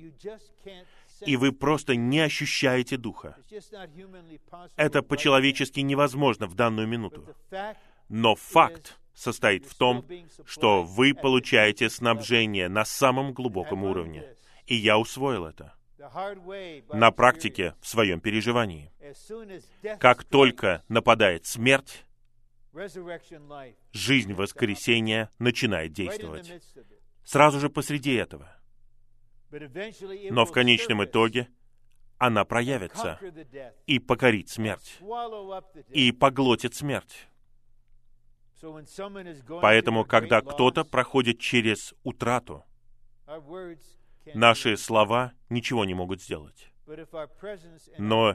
[1.21, 3.37] и вы просто не ощущаете Духа.
[4.77, 7.35] Это по-человечески невозможно в данную минуту.
[8.09, 10.05] Но факт состоит в том,
[10.45, 14.25] что вы получаете снабжение на самом глубоком уровне.
[14.67, 15.75] И я усвоил это
[16.93, 18.93] на практике в своем переживании.
[19.99, 22.05] Как только нападает смерть,
[23.93, 26.53] жизнь воскресения начинает действовать.
[27.25, 28.53] Сразу же посреди этого.
[30.31, 31.49] Но в конечном итоге
[32.19, 33.19] она проявится
[33.87, 34.99] и покорит смерть,
[35.91, 37.29] и поглотит смерть.
[39.61, 42.65] Поэтому, когда кто-то проходит через утрату,
[44.35, 46.73] наши слова ничего не могут сделать.
[47.99, 48.35] Но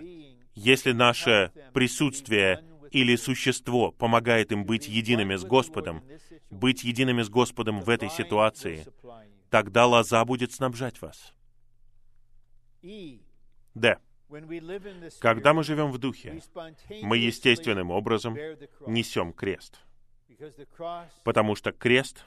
[0.53, 6.03] если наше присутствие или существо помогает им быть едиными с Господом,
[6.49, 8.85] быть едиными с Господом в этой ситуации,
[9.51, 11.33] тогда лоза будет снабжать вас.
[13.75, 13.99] Д.
[15.19, 16.41] Когда мы живем в Духе,
[17.03, 18.37] мы естественным образом
[18.87, 19.81] несем крест.
[21.23, 22.25] Потому что крест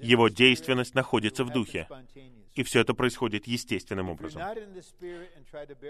[0.00, 1.88] его действенность находится в духе.
[2.54, 4.42] И все это происходит естественным образом.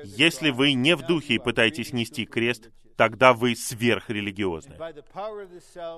[0.04, 4.76] Если вы не в духе и пытаетесь нести крест, тогда вы сверхрелигиозны.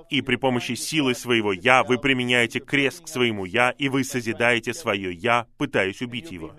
[0.09, 4.73] И при помощи силы своего «я» вы применяете крест к своему «я», и вы созидаете
[4.73, 6.53] свое «я», пытаясь убить его.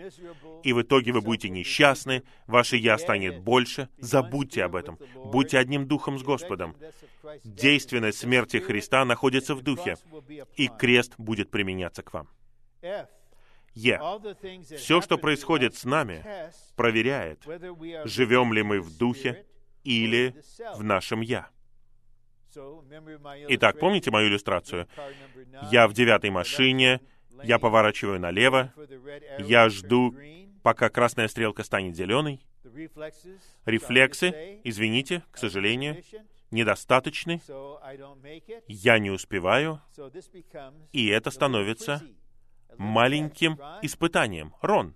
[0.65, 3.89] И в итоге вы будете несчастны, ваше «я» станет больше.
[3.99, 4.99] Забудьте об этом.
[5.15, 6.75] Будьте одним духом с Господом.
[7.45, 9.97] Действенность смерти Христа находится в духе,
[10.57, 12.29] и крест будет применяться к вам.
[13.75, 14.01] Е.
[14.77, 16.25] Все, что происходит с нами,
[16.77, 17.45] проверяет,
[18.05, 19.47] живем ли мы в духе
[19.85, 20.35] или
[20.75, 21.49] в нашем «я».
[23.49, 24.89] Итак, помните мою иллюстрацию?
[25.71, 27.01] Я в девятой машине,
[27.45, 28.73] я поворачиваю налево,
[29.39, 30.15] я жду,
[30.63, 32.41] пока красная стрелка станет зеленой.
[33.65, 36.03] Рефлексы, извините, к сожалению,
[36.51, 37.41] недостаточны,
[38.67, 39.81] я не успеваю,
[40.93, 42.03] и это становится
[42.77, 44.55] маленьким испытанием.
[44.61, 44.95] Рон,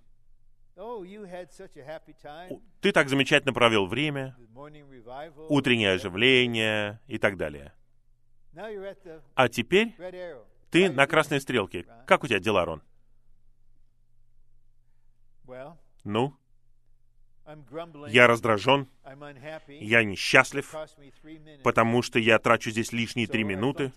[2.81, 4.35] ты так замечательно провел время,
[5.49, 7.73] утреннее оживление и так далее.
[9.35, 9.95] А теперь
[10.69, 11.85] ты на красной стрелке.
[12.05, 12.83] Как у тебя дела, Рон?
[16.03, 16.35] Ну?
[18.07, 18.87] Я раздражен,
[19.67, 20.73] я несчастлив,
[21.63, 23.91] потому что я трачу здесь лишние три минуты.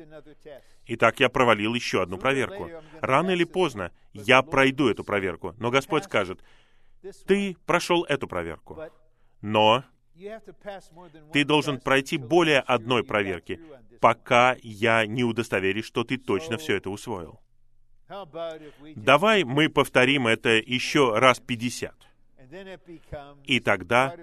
[0.86, 2.70] Итак, я провалил еще одну проверку.
[3.00, 6.42] Рано или поздно я пройду эту проверку, но Господь скажет,
[7.26, 8.82] ты прошел эту проверку,
[9.40, 9.84] но
[11.32, 13.60] ты должен пройти более одной проверки,
[14.00, 17.40] пока я не удостоверюсь, что ты точно все это усвоил.
[18.96, 22.07] Давай мы повторим это еще раз пятьдесят.
[23.44, 24.14] И тогда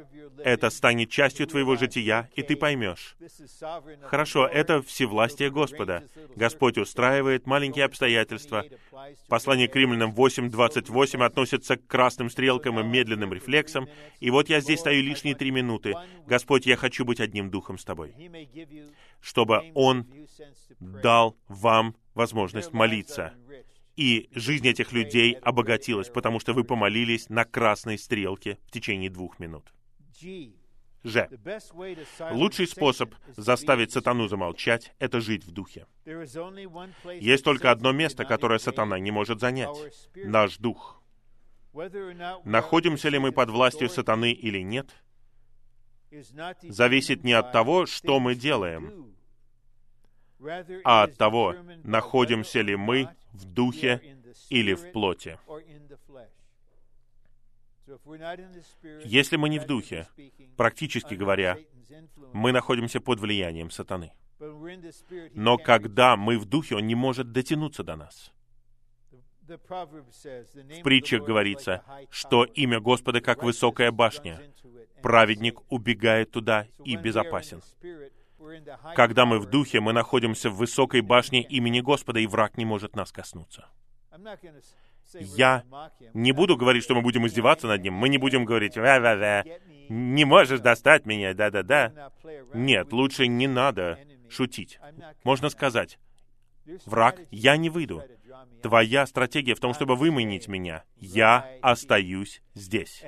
[0.43, 3.15] это станет частью твоего жития, и ты поймешь.
[4.03, 6.03] Хорошо, это всевластие Господа.
[6.35, 8.65] Господь устраивает маленькие обстоятельства.
[9.27, 13.87] Послание к римлянам 8.28 относится к красным стрелкам и медленным рефлексам.
[14.19, 15.95] И вот я здесь стою лишние три минуты.
[16.27, 18.13] Господь, я хочу быть одним духом с тобой.
[19.21, 20.05] Чтобы Он
[20.79, 23.33] дал вам возможность молиться
[23.95, 29.39] и жизнь этих людей обогатилась, потому что вы помолились на красной стрелке в течение двух
[29.39, 29.71] минут.
[31.03, 31.29] Ж.
[32.31, 35.85] Лучший способ заставить сатану замолчать— это жить в духе.
[37.19, 39.77] Есть только одно место, которое сатана не может занять—
[40.15, 41.01] наш дух.
[42.43, 44.89] Находимся ли мы под властью сатаны или нет,
[46.63, 49.13] зависит не от того, что мы делаем,
[50.83, 54.01] а от того, находимся ли мы в духе
[54.49, 55.37] или в плоти.
[59.03, 60.07] Если мы не в духе,
[60.57, 61.57] практически говоря,
[62.33, 64.11] мы находимся под влиянием сатаны.
[65.33, 68.31] Но когда мы в духе, он не может дотянуться до нас.
[69.47, 74.41] В притчах говорится, что имя Господа как высокая башня.
[75.01, 77.61] Праведник убегает туда и безопасен.
[78.95, 82.95] Когда мы в духе, мы находимся в высокой башне имени Господа, и враг не может
[82.95, 83.67] нас коснуться.
[85.13, 85.63] Я
[86.13, 87.93] не буду говорить, что мы будем издеваться над ним.
[87.93, 89.43] Мы не будем говорить «ва-ва-ва»,
[89.89, 92.11] «не можешь достать меня», «да-да-да».
[92.53, 93.99] Нет, лучше не надо
[94.29, 94.79] шутить.
[95.23, 95.99] Можно сказать
[96.85, 98.03] «Враг, я не выйду.
[98.61, 100.83] Твоя стратегия в том, чтобы выманить меня.
[100.97, 103.03] Я остаюсь здесь».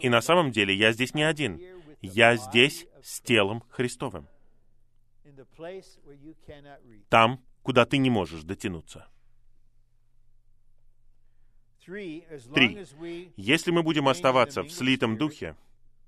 [0.00, 1.60] И на самом деле я здесь не один.
[2.02, 4.28] Я здесь с телом Христовым.
[7.08, 9.06] Там, куда ты не можешь дотянуться.
[11.84, 12.24] Три.
[13.36, 15.56] Если мы будем оставаться в слитом духе,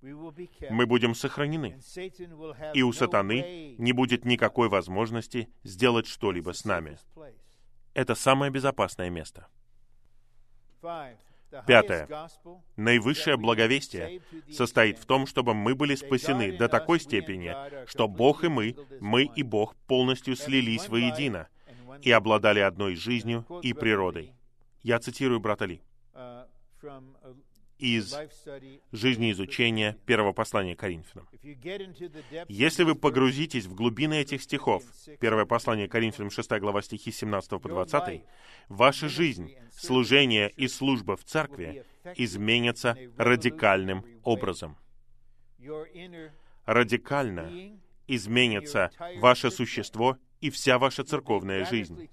[0.02, 1.80] мы будем сохранены,
[2.74, 6.98] и у сатаны не будет никакой возможности сделать что-либо с нами.
[7.94, 9.48] Это самое безопасное место.
[11.66, 12.08] Пятое.
[12.76, 14.20] Наивысшее благовестие
[14.50, 17.54] состоит в том, чтобы мы были спасены до такой степени,
[17.86, 21.48] что Бог и мы, мы и Бог полностью слились воедино
[22.02, 24.32] и обладали одной жизнью и природой.
[24.82, 25.80] Я цитирую брата Ли
[27.84, 28.16] из
[28.92, 31.28] жизни изучения первого послания Коринфянам.
[32.48, 34.84] Если вы погрузитесь в глубины этих стихов,
[35.20, 38.22] первое послание Коринфянам, 6 глава стихи 17 по 20,
[38.70, 41.84] ваша жизнь, служение и служба в церкви
[42.16, 44.78] изменятся радикальным образом.
[46.64, 52.08] Радикально изменится ваше существо и вся ваша церковная жизнь.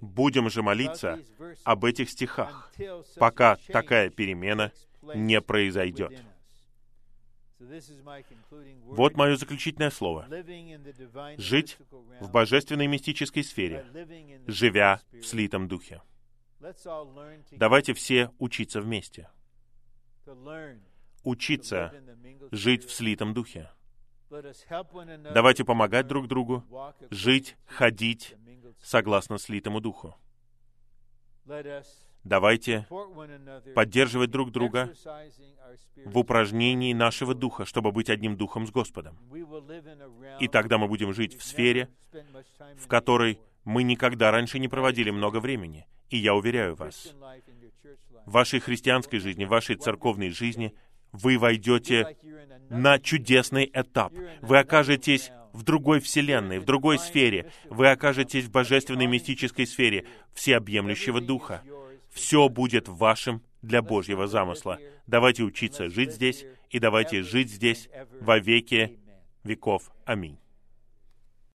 [0.00, 1.18] Будем же молиться
[1.64, 2.72] об этих стихах,
[3.16, 4.72] пока такая перемена
[5.14, 6.12] не произойдет.
[8.84, 10.26] Вот мое заключительное слово.
[11.36, 11.76] Жить
[12.20, 13.84] в божественной мистической сфере,
[14.46, 16.02] живя в слитом духе.
[17.52, 19.28] Давайте все учиться вместе.
[21.22, 21.92] Учиться
[22.50, 23.70] жить в слитом духе.
[25.34, 26.64] Давайте помогать друг другу,
[27.10, 28.36] жить, ходить
[28.80, 30.14] согласно слитому духу.
[32.22, 32.86] Давайте
[33.74, 34.92] поддерживать друг друга
[36.04, 39.18] в упражнении нашего духа, чтобы быть одним духом с Господом.
[40.38, 41.88] И тогда мы будем жить в сфере,
[42.78, 45.86] в которой мы никогда раньше не проводили много времени.
[46.10, 47.14] И я уверяю вас,
[48.26, 50.74] в вашей христианской жизни, в вашей церковной жизни
[51.12, 52.16] вы войдете
[52.68, 54.12] на чудесный этап.
[54.40, 57.50] Вы окажетесь в другой вселенной, в другой сфере.
[57.68, 61.62] Вы окажетесь в божественной мистической сфере всеобъемлющего Духа.
[62.10, 64.78] Все будет вашим для Божьего замысла.
[65.06, 67.88] Давайте учиться жить здесь, и давайте жить здесь
[68.20, 68.98] во веки
[69.44, 69.90] веков.
[70.04, 70.38] Аминь.